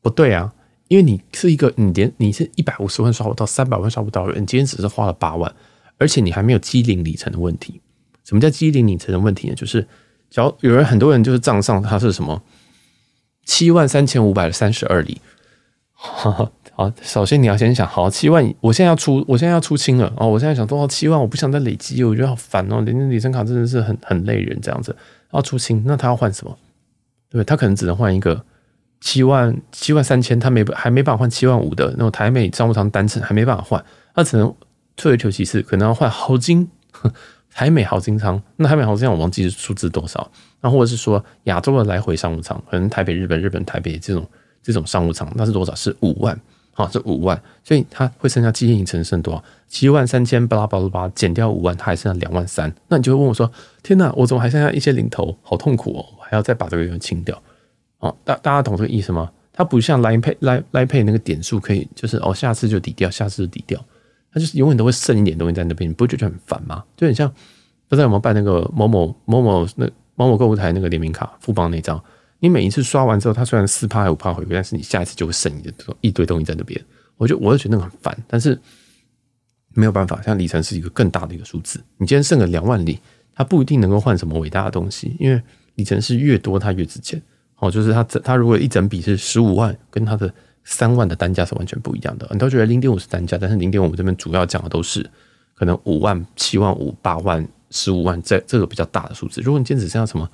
[0.00, 0.54] 不对啊，
[0.86, 5.52] 因为你是一个你连你是一百五十万刷不到，三百万刷不到人，你今天只是花了八万，
[5.98, 7.80] 而且你还没有机龄里程的问题。
[8.24, 9.54] 什么叫机龄里程的问题呢？
[9.56, 9.82] 就是
[10.30, 12.40] 只要有人很多人就是账上他是什么
[13.44, 15.20] 七万三千五百三十二里。
[16.00, 24.94] 好，首先你要先想，好，七万，我现在要出，我现在要出清了哦，我现在想多少七万，我不想再累积，我觉得好烦哦，连里程卡真的是很很累人这样子，
[25.32, 26.58] 要出清，那他要换什么？
[27.30, 28.44] 对，他可能只能换一个
[29.00, 34.54] 七万七万三千，他没还没办法换七万五的那种台美商务舱单程，还没办法换，他只能
[34.96, 36.68] 退而求其次，可能要换豪金，
[37.52, 44.26] 台美豪金舱，那台美豪金舱我忘记是数字多少，那或者是说亚洲的来回商务舱，可能台北日本日本台北这种
[44.62, 45.74] 这种商务舱，那是多少？
[45.74, 46.38] 是五万。
[46.78, 49.42] 好，这五万，所以它会剩下机龄里程剩多少？
[49.66, 52.72] 七万三千巴拉巴拉巴拉，减掉五万，它还剩下两万三。
[52.86, 53.50] 那你就会问我说
[53.82, 55.36] ：“天哪，我怎么还剩下一些零头？
[55.42, 56.06] 好痛苦哦！
[56.16, 57.36] 我还要再把这个人清掉。”
[57.98, 59.28] 哦，大大家懂这个意思吗？
[59.52, 63.84] 它不像 Line Pay Line Line Pay 那个点数可以，就是哦，下次就抵掉，下次就抵掉，
[64.32, 66.84] 它就是永远都会剩一点东西在那边，你不觉得很烦吗？
[66.96, 67.28] 就很像
[67.88, 72.00] 不知道有没有办那个某某某某那某某购物台那个联名卡富邦那张。
[72.40, 75.72] 你每一次刷完之后，它虽然四趴还五趴回归，但是你下一次就会剩一
[76.02, 76.80] 一堆东西在那边。
[77.16, 78.56] 我就我就觉得那个很烦，但是
[79.74, 81.82] 没有办法，像里程是一个更大的一个数字。
[81.96, 83.00] 你今天剩个两万里，
[83.34, 85.42] 它不一定能够换什么伟大的东西，因为
[85.74, 87.20] 里程是越多它越值钱。
[87.56, 92.28] 哦，就是它它如果一整笔是十五万，跟它的三万的单价是完全不一样的。
[92.30, 95.04] 你都觉得零点五是单价，但是零点五这边主要讲的都是
[95.56, 99.40] 可能五万、七万五、八万、十五万这这个比较大的数字。
[99.40, 100.30] 如果你今天只剩下什么？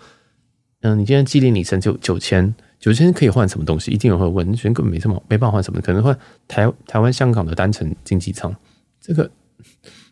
[0.85, 3.91] 嗯，你今天机龄里程就九千，九千可以换什么东西？
[3.91, 6.15] 一定有人会问，你觉得根本没什么，没办法换什么，可能换
[6.47, 8.55] 台台湾、香港的单程经济舱，
[9.01, 9.31] 这个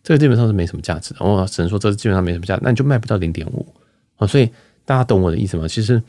[0.03, 1.23] 这个基本上是没什么价值的。
[1.23, 3.67] 我只能说这基本上没什么价值，那你就卖不到零点五。
[4.17, 4.49] 啊，所以
[4.87, 5.69] 大家懂我的意思吗？
[5.69, 6.03] 其实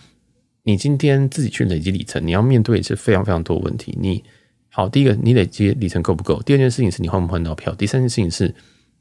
[0.64, 3.94] 你今天自己去累积里程，你要面对是非常非常多问题。
[4.00, 4.24] 你
[4.70, 6.42] 好，第一个你累积里程够不够？
[6.44, 7.76] 第二件事情是你换不换到票？
[7.76, 8.56] 第三件事情是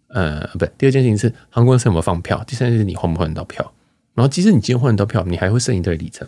[0.08, 2.42] 呃，不，第二件事情是航空公司有没有放票？
[2.48, 3.72] 第三件事情是你换不换到票？
[4.14, 6.26] 然后即使你今天换到票，你还会剩一堆里程。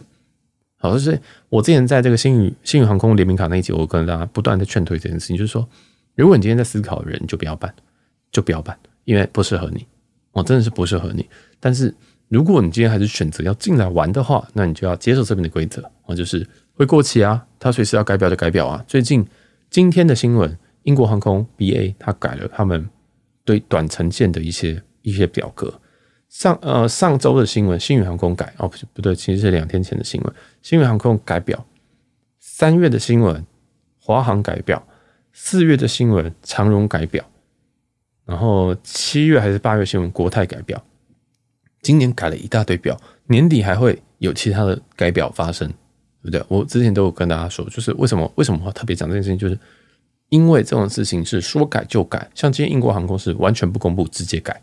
[0.76, 5.66] 好，就是我之前在这个星宇星宇航空联名卡那一集，我跟大家不断的劝退这件事情，就是说，
[6.14, 7.74] 如果你今天在思考的人，就不要办，
[8.30, 9.86] 就不要办，因为不适合你，
[10.32, 11.26] 哦，真的是不适合你。
[11.58, 11.94] 但是
[12.28, 18.84] 如果你今天还是选择要进来玩的话，那你就要接受这边的规则，啊，就是会过期啊，它随时要改表就改表啊。
[18.86, 19.26] 最近
[19.70, 22.86] 今天的新闻，英国航空 BA 它改了他们
[23.44, 25.72] 对短程线的一些一些表格。
[26.34, 30.34] 上呃上周的新闻，新宇航空改哦，不不对，其实是两天前的新闻。
[30.62, 31.64] 新宇航空改表，
[32.40, 33.46] 三月的新闻，
[34.00, 34.84] 华航改表，
[35.32, 37.24] 四月的新闻，长荣改表，
[38.24, 40.84] 然后七月还是八月新闻，国泰改表。
[41.82, 45.68] 今年改了一大堆表，年底还会有其他的改表发生，
[46.20, 46.44] 对不对？
[46.48, 49.56] 我之前都有跟大家说，就是为什么为什么我特别讲这件事情，就是
[50.30, 54.60] 因为这种事情是说改就改，像今天英国航空是完全不公布，直接改。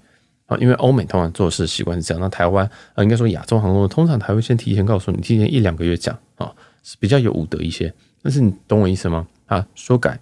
[0.60, 6.52] 因为欧美通常做事习惯是这样，那台湾呃，应该说亚洲航空通常还会先提前告诉你，提前一两个月讲啊，
[6.84, 7.94] 是比较有武德一些。
[8.22, 9.28] 但是你懂我意思吗？
[9.48, 10.20] 啊，说改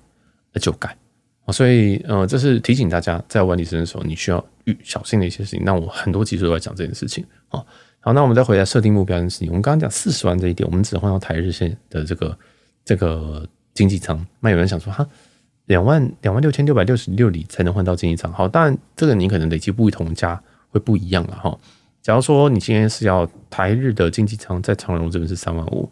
[0.55, 0.95] 就改
[1.45, 4.43] 啊，所以呃，这是提醒大家在玩里程的时候，你需要
[4.83, 5.61] 小心的一些事情。
[5.63, 7.63] 那我很多集数都在讲这件事情啊。
[7.99, 9.49] 好，那我们再回来设定目标的事情。
[9.49, 12.37] 我们刚刚讲四十万这一点，我们只换到台日线的这个
[12.85, 14.25] 这个经济舱。
[14.39, 15.05] 那有人想说哈？
[15.69, 18.33] 两万两万六千六百六十六里才能换到经济舱。
[18.33, 21.55] 好，当然这个你可能累积不同家会不一样了哈。
[22.01, 25.87] 假如说你今天是要台日的经济舱，在长荣这边是三万五，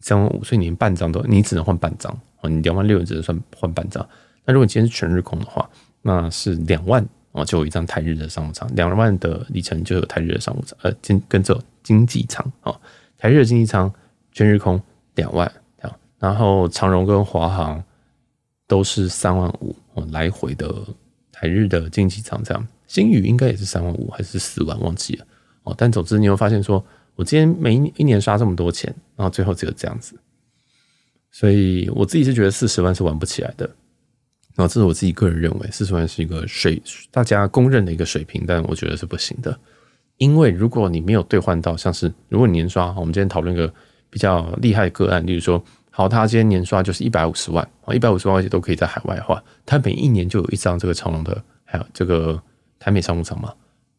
[0.00, 4.06] 三万五，所以你连半张都你只能换半张哦，你两万六只能算换半张。
[4.44, 5.66] 那如果你今天是全日空的话，
[6.02, 12.78] 那是两万哦，就有一张台日的商务舱，两万的里程就有台日的商务舱，呃，经跟着经济舱啊，
[13.16, 13.90] 台日的经济舱
[14.32, 14.78] 全日空
[15.14, 17.82] 两万这样，然后长荣跟华航。
[18.66, 19.76] 都是三万五，
[20.10, 20.74] 来回的
[21.30, 25.26] 台日的经济舱这样，星宇应该也是三万五还是四万，忘记了
[25.64, 25.74] 哦。
[25.76, 26.82] 但总之你会发现说，
[27.14, 30.18] 我今天每一年刷这么多钱，然后最后只有这样子，
[31.30, 33.68] 所以我自己是觉得四十万是玩不起来的。
[34.54, 39.58] 然后这是我自己个人认为，四十万是一个水大家公认的一个水平，但我觉得是不行的，
[40.16, 43.72] 因为如果你没有兑换到，像是如果你年刷，我们今天讨论一个
[44.08, 45.62] 比较厉害的个案，例如说。
[45.96, 49.40] 好，他今天年刷就是一百五十万啊，一百五十万而且都可以在海外换。
[49.64, 52.42] 他每一年就有一张这个长隆的，还有这个
[52.80, 53.54] 台美商务舱嘛，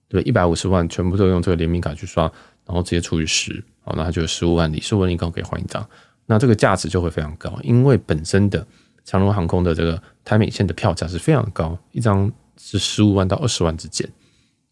[0.09, 2.23] 对，一百五十万全部都用这个联名卡去刷，
[2.65, 5.87] 然后直接除以十，好，那他就有十五万里，十五万里刚好可以换一张，
[6.25, 8.67] 那这个价值就会非常高，因为本身的
[9.05, 14.05] 长隆航空的这个台美线的票价是非常高，一张是十五万到二十万之间，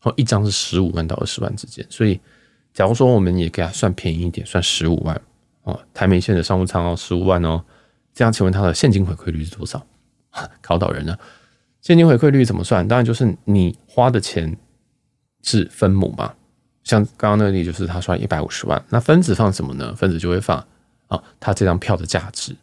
[0.02, 2.20] 哦，一张是十五万到二十万之间，所以
[2.74, 5.22] 假如说我们也给他算便宜一点，算十五万。
[5.64, 7.64] 哦，台美线的商务舱哦，十五万哦，
[8.14, 9.86] 这样请问它的现金回馈率是多少？
[10.62, 11.18] 考倒人了，
[11.80, 12.86] 现金回馈率怎么算？
[12.88, 14.58] 当然就是你花的钱
[15.42, 16.34] 是分母嘛。
[16.84, 19.96] 像刚刚那个例，就是他刷一百五十万，那分子放什么呢？
[19.96, 20.58] 分子就会放
[21.08, 22.54] 啊，他这张票的价值，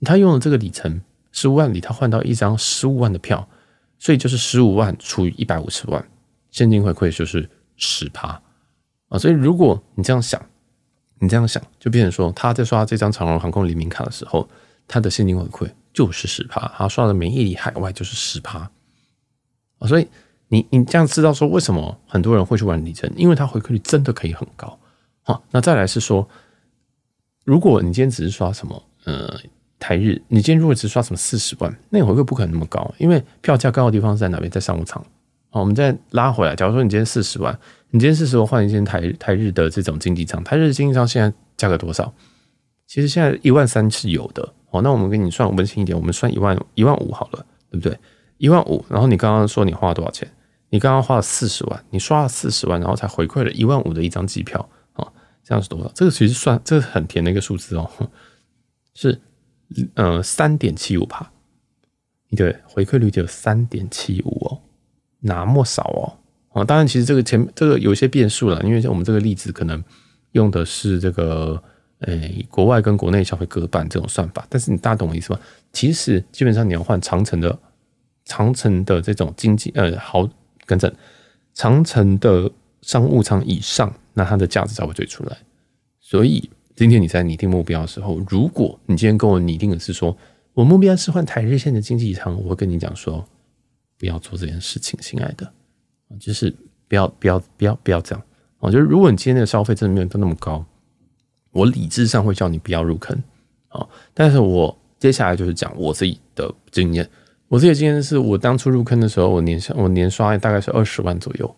[0.00, 3.48] 他用了这个里程十五万里，他换到一张十五万的票，
[3.98, 6.04] 所以就是十五万除以一百五十万，
[6.50, 8.42] 现金回馈就是十趴
[9.08, 9.16] 啊。
[9.16, 10.44] 所以如果你这样想。
[11.22, 14.48] 你这样想，就变成说，他在刷这张长荣航空联名卡的时候，
[14.88, 18.70] 他的现金回馈就是十趴，他刷的每一里海外就是十趴
[19.78, 19.86] 啊。
[19.86, 20.08] 所以
[20.48, 23.08] 你你这样知道说，为什么很多人会去玩里程？
[23.16, 24.78] 因为它回馈率真的可以很高。
[25.22, 26.26] 好，那再来是说，
[27.44, 29.38] 如果你今天只是刷什么呃
[29.78, 34.50] 台日，你今天如果只刷什么四十万，那你回馈不可能那么高，因为票价高的地方是在哪边？
[34.50, 35.04] 在商务舱。
[35.50, 37.58] 好，我们再拉回来，假如说你今天四十万。
[37.92, 42.12] 你今天是说换一件台台日的这种经济舱，台日经济舱现在价格多少？
[42.86, 44.80] 其实现在一万三是有的哦。
[44.82, 47.98] 那我们给你算温馨一点，我们算一万一万五好了，对不对？
[48.38, 50.30] 一万五，然后你刚刚说你花了多少钱？
[50.70, 55.06] 你刚刚花了四十万，你刷了四十万，然后才回馈了一万五的一张机票啊，
[55.42, 55.90] 这样是多少？
[55.94, 57.90] 这个其实算这个很甜的一个数字哦，
[58.94, 59.20] 是
[59.94, 61.30] 呃三点七五帕，
[62.28, 64.62] 你的回馈率只有三点七五哦，
[65.20, 66.16] 那么少哦。
[66.50, 69.82] 啊，当然，其实这个前这个有一些变数了，因为像我们这个例子可能
[70.32, 71.62] 用的是这个，
[72.00, 74.44] 诶，国外跟国内消费隔板这种算法。
[74.48, 75.38] 但是你大懂我意思吗？
[75.72, 77.56] 其实基本上你要换长城的
[78.24, 80.28] 长城的这种经济，呃，好，
[80.66, 80.92] 更正，
[81.54, 82.50] 长城的
[82.82, 85.36] 商务舱以上，那它的价值才会最出来。
[86.00, 90.16] 所以今天你在拟定目标的时候，如果你今天跟我拟定的是说
[90.54, 93.24] 我目标是换台日线的经济舱，我会跟你讲说，
[93.96, 95.52] 不要做这件事情，亲爱的。
[96.18, 96.54] 就是
[96.88, 98.22] 不要不要不要不要这样
[98.58, 100.64] 哦，就是如果你今天的消费真的没有到那么高，
[101.52, 103.16] 我理智上会叫你不要入坑
[103.68, 103.86] 啊。
[104.12, 107.08] 但是我接下来就是讲我自己的经验。
[107.48, 111.56] 我自己的经验是我当初入坑的时候，我年我年刷大概是二十万左右。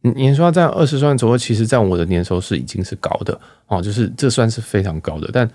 [0.00, 5.30] 年刷在二十万左右，其实在我的年收是已经是高的哦，就是这算是非常高的。
[5.32, 5.48] 但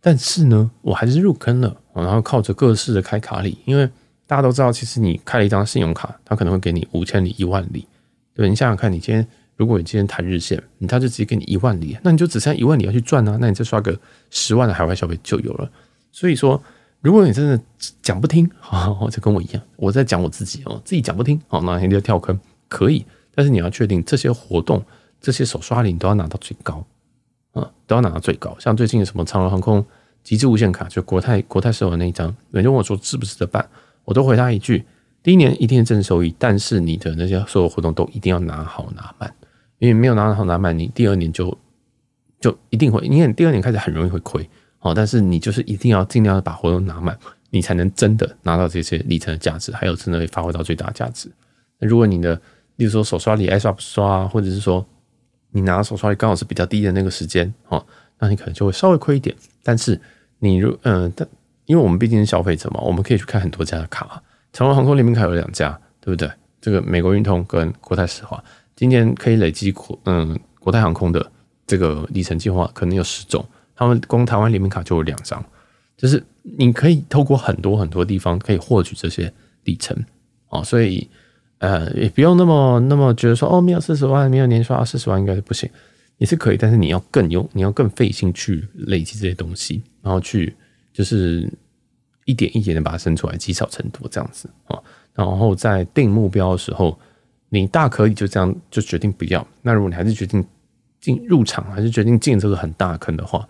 [0.00, 3.88] 但是呢，我还是入坑了，然后靠着各式的开卡礼，因为
[4.26, 7.86] 大家都知道，其实你开了一张信用卡，它可能会给你五千里、一万里。
[8.34, 13.98] 对，你想想看，你今天如果你今天谈日线，你他就直接给你一万里，那你就只剩一万里要去赚啊，那你再刷个
[14.30, 15.70] 十万的海外消费就有了。
[16.12, 16.62] 所以说，
[17.00, 17.60] 如果你真的
[18.02, 23.04] 讲不听，好好好，就跟我一样，我在讲我自己哦，自己讲不听，哦，那你就跳坑可以。
[23.34, 24.82] 但是你要确定这些活动、
[25.20, 26.84] 这些手刷礼你都要拿到最高，
[27.52, 28.56] 啊，都要拿到最高。
[28.58, 29.84] 像最近的什么长荣航空
[30.24, 33.68] 极致无限卡，就国泰国泰世华那一张，有人问我说值不值得办，
[34.06, 34.86] 我都回他一句：
[35.22, 39.30] 第一年一定是正收益，但是你的那些所有活动都一定要拿好拿满，
[39.78, 41.56] 因为没有拿好拿满，你第二年就
[42.40, 44.48] 就一定会，因为第二年开始很容易会亏，
[44.80, 47.18] 哦，但是你就是一定要尽量的把活动拿满，
[47.50, 51.28] 你才能真的拿到这些里程的价值，还有真的会发挥到最大价值。
[51.78, 52.40] 那如果你的
[52.76, 54.86] 例如说手刷里爱刷不刷，或者是说
[55.50, 57.84] 你拿到手刷里刚好是比较低的那个时间，哦，
[58.20, 59.34] 那你可能就会稍微亏一点。
[59.64, 60.00] 但是
[60.38, 61.26] 你如嗯，但
[61.66, 66.30] 因为我们毕竟是消费者嘛，我们可以去看很多家的卡，长荣航空联名卡有两家，对不对？
[66.60, 68.42] 这个美国运通跟国泰石化，
[68.74, 71.30] 今年可以累积国嗯国泰航空的
[71.66, 75.44] 这个里程计划可能有十种，他们光台湾联名卡就有两张，
[75.96, 79.32] 就是你可以透过很多很多地方可以获取这些
[79.64, 79.96] 里程，
[80.48, 81.08] 哦，所以。
[81.58, 85.66] 呃，也不用那么那么觉得说哦，没有四十万，没有年刷四十万应该是不行，
[86.18, 90.54] 也是可以，但是你要更用，你要更费心去累积这些东西，然后去
[90.96, 91.52] 就是
[92.24, 94.80] 一点一点的把它生出来，积少成多这样子啊。
[95.12, 96.98] 然后在定目标的时候，
[97.50, 99.46] 你大可以就这样就决定不要。
[99.60, 100.42] 那如果你还是决定
[101.00, 103.46] 进入场，还是决定进这个很大坑的话，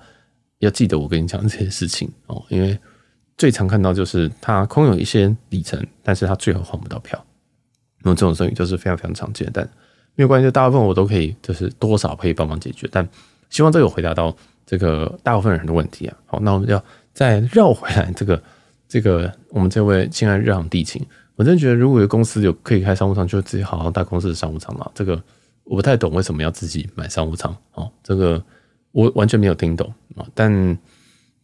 [0.59, 2.77] 要记得我跟你讲这些事情哦，因为
[3.39, 7.25] 最常看到就是他空有一些里程，但是他最后换不到票。
[8.03, 9.65] 那么这种事情就是非常非常常见，但
[10.15, 12.89] 没有关系，就大部分我都可以，就是多少可以帮忙解决。
[12.93, 13.07] 但
[13.51, 16.17] 希望这个回答到这个大部分人的问题啊。
[16.27, 16.83] 好，那我们要
[17.17, 18.43] 再绕回来，这个
[18.87, 21.03] 这个我们这位亲爱日航地勤，
[21.35, 24.91] 我真的觉得如果有公司有可以开商务舱，就自己好好搭公司的商务舱嘛。
[24.95, 25.21] 这个
[25.65, 28.41] 我不太懂为什么要自己买商务舱哦，这个
[28.93, 30.27] 我完全没有听懂啊。
[30.35, 30.79] 但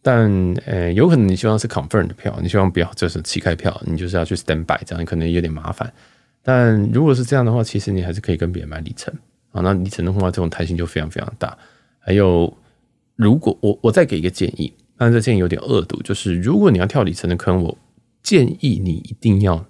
[0.03, 5.91] 但呃，有可能你希望是 confirm 的票，你希望不要就是起开票，你就是要去 stand by，这样可能有点麻烦。
[6.43, 9.11] 但如果是这样的话，其实你还是可以跟别人买里程
[9.51, 9.61] 啊。
[9.61, 11.57] 那里程的话，这种弹性就非常非常大。
[11.99, 12.55] 还有，
[13.15, 17.77] 如果我我再给一个建议，但这建议有点恶毒，就是如果你要跳里程的坑，我
[18.21, 19.65] 建议你一定要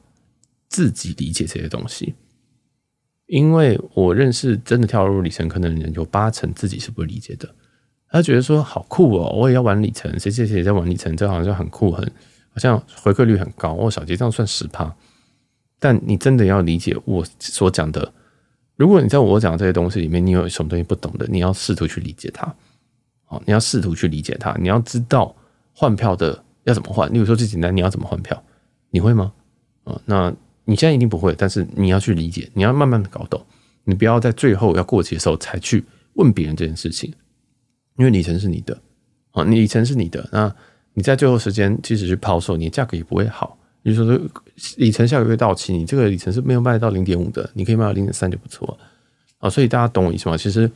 [0.70, 2.14] 自己理解这些东西，
[3.26, 7.56] 因为我认识真的跳入里程坑的人有八成自己是不理解的。
[8.10, 12.06] 他觉得说好酷哦，我也要玩里程，谁谁谁在玩里程，这好像很酷，很
[12.52, 13.74] 好像回馈率很高。
[13.74, 14.96] 哦，小杰这样算十趴。
[15.80, 18.14] 但你真的要理解我所讲的。
[18.76, 22.56] 如果你在我讲的这些东西里面，你有什么东西不懂的，你要试图去理解它。
[23.46, 24.56] 你要试图去理解它。
[24.60, 25.36] 你要知道
[25.74, 27.12] 换票的要怎么换。
[27.14, 28.42] 例如说最简单，你要怎么换票？
[28.90, 29.34] 你会吗？
[29.84, 30.34] 啊，那
[30.66, 33.44] 你现在一定不会，但是你要去理解，你要慢慢的搞懂。
[33.84, 37.14] 你不要在最后要过期的时候才去问别人这件事情，
[37.98, 38.78] 因为里程是你的
[39.32, 40.28] 啊，你里程是你的。
[40.32, 40.54] 那
[40.94, 43.58] 你在最后时间即使去抛售，你的价格也不会好。
[43.82, 44.18] 比如说，
[44.78, 48.80] 里程下个月到期，你这个里程是没有卖到零点五的，你可以卖到零点三就不错
[49.40, 49.50] 啊。
[49.50, 50.38] 所以大家懂我意思吗？
[50.38, 50.72] 其实，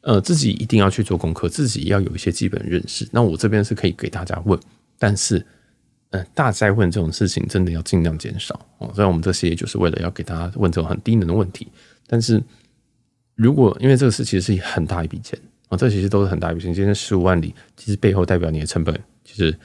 [0.00, 3.08] 呃，自己一定要去做功课，自己要有一些基本认识。
[3.12, 4.58] 那我这边是可以给大家问，
[4.98, 5.44] 但是，
[6.10, 8.90] 呃，大灾问这种事情真的要尽量减少哦。
[8.94, 11.68] 所以我们这些就是为了要给大家问这种很低能的问题。
[12.06, 12.42] 但是
[13.34, 16.72] 如果因为这个事其实是很大一笔钱啊，这其实都是很大一笔钱。
[16.72, 19.56] 今天十五万里，其实背后代表你的成本其实。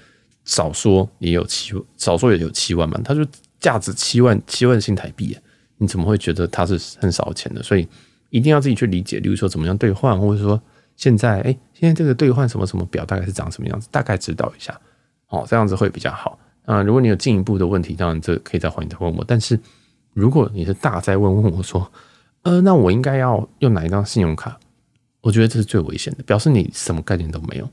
[0.45, 2.99] 少说也有七，少说也有七万嘛。
[3.01, 3.25] 它就
[3.61, 5.37] 价值七万七万新台币，
[5.77, 7.63] 你怎么会觉得它是很少钱的？
[7.63, 7.87] 所以
[8.33, 10.59] 一定要自己去理解，例如说怎么样兑换，或者说
[10.95, 14.75] 现在哎，现在这个兑换什么什么表大概是长什么样子，大概知道一下
[15.29, 16.81] 哦，这样子会比较好啊。
[16.81, 19.23] 如果你有进一步的问题，当然这可以再欢迎再问我。
[19.27, 19.59] 但是
[20.13, 21.87] 如果你是大在问问我说，
[22.41, 24.59] 呃，那我应该要用哪一张信用卡？
[25.21, 27.69] 我觉得这是最危险的，表示你什么概念都没有。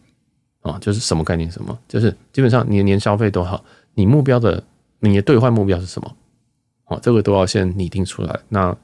[0.60, 1.50] 啊，就是什么概念？
[1.50, 4.62] 什么就是基本上你的年消费多少，你目标的
[4.98, 6.16] 你的兑换目标是什么？
[6.84, 8.40] 好，这个都要先拟定出来。
[8.50, 8.76] 那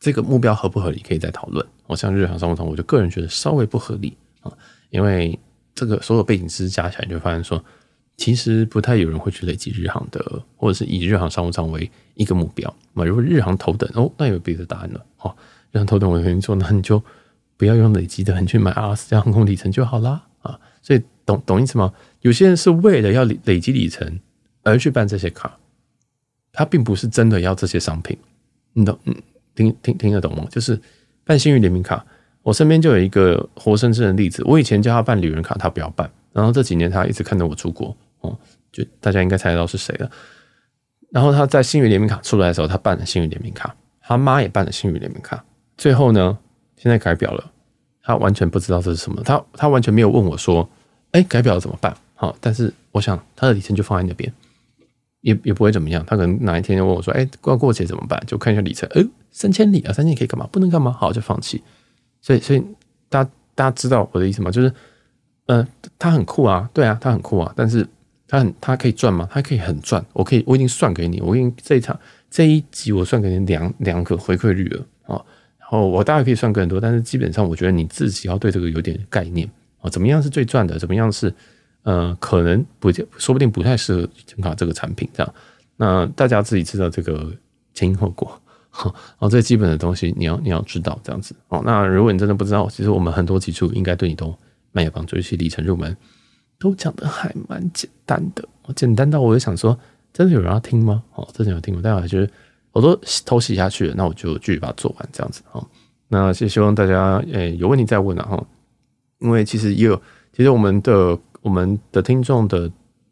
[0.00, 1.64] 这个目标合不合理，可以再讨论。
[1.86, 4.50] 我像日航商务舱，我就个人觉得稍微不合理啊，
[4.88, 5.38] 因为
[5.74, 7.62] 这个所有背景知识加起来，就发现说，
[8.16, 12.74] 其实不太有人会去累积日航的，或者是以日航商务舱为一个目标。
[12.94, 15.04] 那如果日航头等哦，那有别的答案了。
[15.18, 15.36] 哦，
[15.70, 17.02] 日航头等我跟你说，那你就
[17.58, 20.58] 不要用累积的，你去买阿拉斯加航空里程就好啦啊！
[20.80, 21.92] 所以懂懂意思吗？
[22.22, 24.18] 有些人是为了要累累积里程
[24.62, 25.58] 而去办这些卡，
[26.52, 28.16] 他并不是真的要这些商品，
[28.72, 28.98] 你懂？
[29.04, 29.14] 嗯，
[29.60, 30.46] 听听听得懂吗？
[30.50, 30.80] 就是
[31.24, 32.04] 办星宇联名卡，
[32.42, 34.42] 我身边就有一个活生生的例子。
[34.46, 38.36] 我以前叫他办旅人卡，他不要办，然后这几年他一直看着我出国哦，
[38.72, 40.10] 就大家应该猜得到是谁了。
[41.10, 45.44] 然后他在星宇联名卡出来的时候，他办了星宇联名卡，他妈也办了星宇联名卡，
[45.76, 46.38] 最后呢？
[46.76, 47.52] 现在改表了，
[48.02, 50.66] 他完全不知道这是什么，他他完全没有问我说，
[51.12, 51.94] 哎，改表怎么办？
[52.14, 54.32] 好，但是我想他的里程就放在那边，
[55.20, 56.04] 也也不会怎么样。
[56.06, 58.22] 他可能哪一天就问我说，哎，过过节怎么办？
[58.26, 60.46] 就看一下里程，哎，三千里啊，三千里可以干嘛？
[60.50, 60.90] 不能干嘛？
[60.92, 61.62] 好，就放弃。
[62.20, 62.62] 所以，所以
[63.08, 64.50] 大家大家知道我的意思吗？
[64.50, 64.72] 就是，
[65.46, 65.66] 呃，
[65.98, 67.86] 他很酷啊，对啊，他很酷啊，但是
[68.28, 69.28] 他很他可以赚吗？
[69.30, 70.04] 他可以很赚。
[70.12, 71.98] 我可以，我已经算给你，我已经这一场
[72.30, 75.22] 这一集我算给你两两个回馈率了啊。
[75.58, 79.48] 然后，我大概可以算更多，但是基本上我觉得你自己要对这个有点概念
[79.80, 80.78] 啊，怎么样是最赚的？
[80.78, 81.32] 怎么样是
[81.82, 85.34] 呃，可能不说不定不太适合参考这个产品这样。
[85.76, 87.32] 那大家自己知道这个
[87.74, 91.62] 前因后果，好，然后最基本的东西你要你要知道这样子哦。
[91.64, 94.36] 那如果你真的不知道，其实我们很多基础应该对你都
[94.72, 95.96] 蛮有帮助，尤其里程入门
[96.58, 99.78] 都讲的还蛮简单的，简单到我就想说，
[100.12, 101.02] 真的有人要听吗？
[101.14, 101.80] 哦，真的有听吗？
[101.82, 102.30] 大家觉得？
[102.72, 102.94] 我都
[103.26, 105.66] 头洗下去了，那我就继续把它做完，这样子哦。
[106.06, 108.46] 那是希望大家诶、有问题再问啊哈。
[109.18, 110.00] 因为其实也有，
[110.32, 112.70] 其实我们的我们的听众的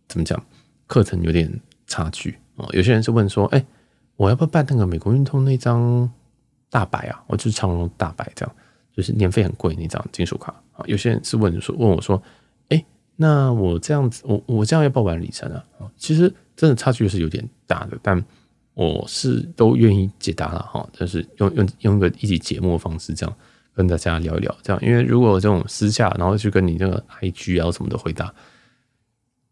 [0.09, 0.43] 怎么讲，
[0.87, 2.67] 课程有点差距啊。
[2.73, 3.65] 有些人是问说，哎、
[4.17, 6.11] 我要不要办那个美国运通那张
[6.71, 7.23] 大白啊？
[7.27, 8.55] 我就是长荣大白这样，
[8.97, 10.85] 就是年费很贵那张金属卡啊。
[10.87, 12.23] 有些人是问说，问我说，
[12.69, 12.85] 哎、
[13.17, 15.65] 那我这样子，我我这样要不要办里程啊？
[15.97, 18.25] 其实真的差距是有点大的，但。
[18.75, 23.37] 我是都愿意解答了哈，就是用用用一个一集节目的方式这样
[23.79, 28.35] 跟大家聊一聊，这样，因为如果这种私下，然后去跟你那个 IG 啊什么的回答，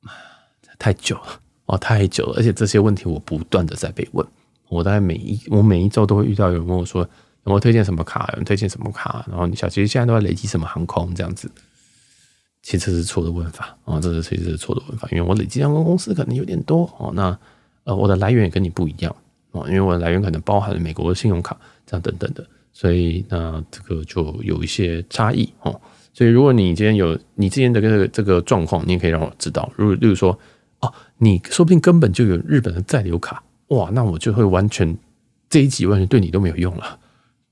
[0.79, 4.27] 太久了哦，太久了，而且这些问题我不断的在被问，
[4.68, 7.09] 我大概每一我每一周都会遇到有人问我说有
[7.45, 11.49] 没有推荐什么卡，有人推荐什么卡，然后你小杰现在都在累积什么航空这样子，
[12.62, 17.39] 其实是错的问法啊，这是其实是错的问法，因为我累积航空公司可能有点多哦，那。
[17.87, 19.14] 呃，我的来源也跟你不一样
[19.53, 21.57] 啊，因为我的来源可能包含了美国的信用卡
[21.87, 22.45] 这样等等的，
[22.77, 25.81] 所以那这个就有一些差异哦。
[26.12, 29.72] 所以如果你今天有你之前的这个这个状况，你也可以让我知道。
[29.77, 30.39] 如果例如说
[30.81, 34.95] 哦，你说不定根本就有日本的在留卡，哇，那我就会完全
[35.49, 36.99] 这一集完全对你都没有用了，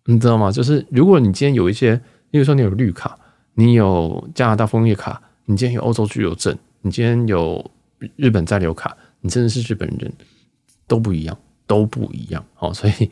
[0.05, 0.53] 你知道吗？
[0.53, 1.95] 就是如果你今天有一些，
[2.33, 3.18] 例如说你有绿卡，
[3.55, 7.70] 你有加拿大枫叶卡，你今天有欧洲居留证，你今天有
[8.16, 8.95] 日本在留卡。
[9.22, 10.12] 你真的是日本人，
[10.87, 11.35] 都不一样，
[11.66, 12.45] 都不一样。
[12.59, 13.11] 哦，所以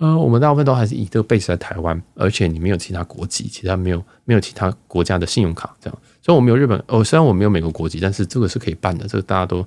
[0.00, 5.98] 呃，我们大部分都还是以这个 base 在台湾，而且你没有其他国籍，其他没有没有其他国家的信用卡这样。
[6.22, 9.06] 所以我没有日本，哦，虽然我没有美国国籍，但是这个是可以办的。
[9.06, 9.66] 这个大家都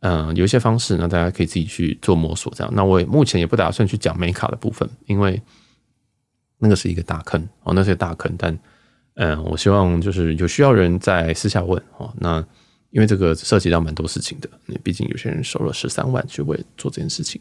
[0.00, 2.72] 嗯、有一些方式，那大家可以自己去做摸索这样。
[2.74, 5.40] 那我也目前也不打算去讲美卡的部分，因为
[6.58, 8.34] 那个是一个大坑哦，那是个大坑。
[8.38, 8.58] 但
[9.14, 12.44] 嗯、我希望就是有需要人在私下问哦，那。
[12.90, 14.48] 因为这个涉及到蛮多事情的，
[14.82, 17.38] 毕竟有些人收了十三万去为做这件事情。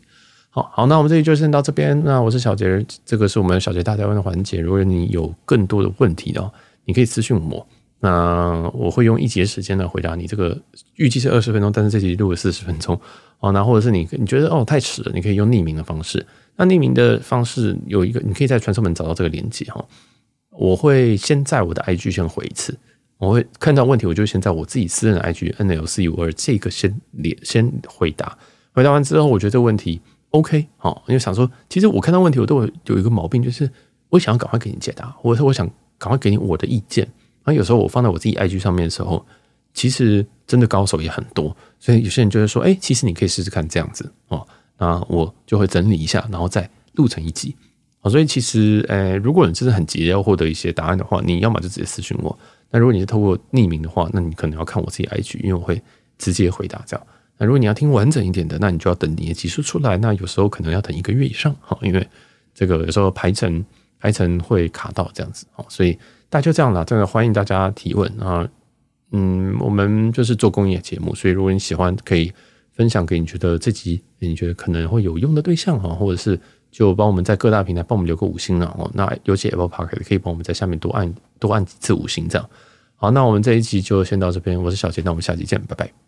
[0.56, 2.02] 好好，那我们这里就先到这边。
[2.06, 4.62] 那我是小杰，这个是我们小杰大家问的环节。
[4.62, 6.50] 如果你有更多的问题的，
[6.86, 7.68] 你可以私讯我，
[8.00, 10.26] 那我会用一节时间来回答你。
[10.26, 10.58] 这个
[10.96, 12.98] 预计是二十分钟，但是这集录了四十分钟。
[13.42, 16.26] 哦，那或者是你你觉得哦太迟了，你可以用匿名的方式。
[16.56, 19.86] 那匿名的方式有一个，你可以在传送门找到这个链接哈。
[20.52, 22.74] 我会先在我的 IG 先回一次。
[23.18, 28.38] 我会看到问题，我就先在我自己私人的 IG NL 四一五二这个先连先回答，
[28.72, 30.00] 回答完之后，我觉得这个问题
[30.36, 33.70] OK 好，因为想说，其实我看到问题，我都有有一个毛病，就是
[34.10, 35.66] 我想要赶快给你解答，或者说我想
[35.98, 37.06] 赶快给你我的意见。
[37.44, 39.26] 然后有时候我放在我自己 IG 上面的时候，
[39.74, 44.46] 其实真的高手也很多，所以有些人就会说，哎，其实你可以试试看这样子哦。
[44.78, 47.56] 那我就会整理一下，然后再录成一集。
[48.02, 52.38] 好，所以其实，诶，如果你真的很急要获得一些答案的话，你要么就直接私讯我。
[52.72, 55.82] 那如果你是透过匿名的话，那你可能要看我自己 IG，因为我会
[56.18, 57.08] 直接回答这样。
[57.38, 59.98] 那如果你要听完整一点的，那你就要等你的集数出来。
[59.98, 62.08] 那有时候可能要等一个月以上，哈，因为
[62.54, 63.64] 这个有时候排程
[64.00, 65.92] 排程会卡到这样子，哦，所以
[66.30, 66.84] 大家就这样啦。
[66.84, 68.48] 真的欢迎大家提问啊，
[69.12, 72.32] 嗯，我们就是做公益节目，所以如果你喜欢，可以
[72.72, 76.40] 分享给你觉得这集你觉得可能会有用的对象哈，或者是
[76.72, 82.50] 就帮我们在各大平台帮我们留个五星啊，哦，那尤其 Apple Podcast 可以帮我们在下面多按多按几次五星这样。
[82.96, 84.62] 好，那我们这一集就先到这边。
[84.62, 86.05] 我是小杰，那我们下集见，拜拜。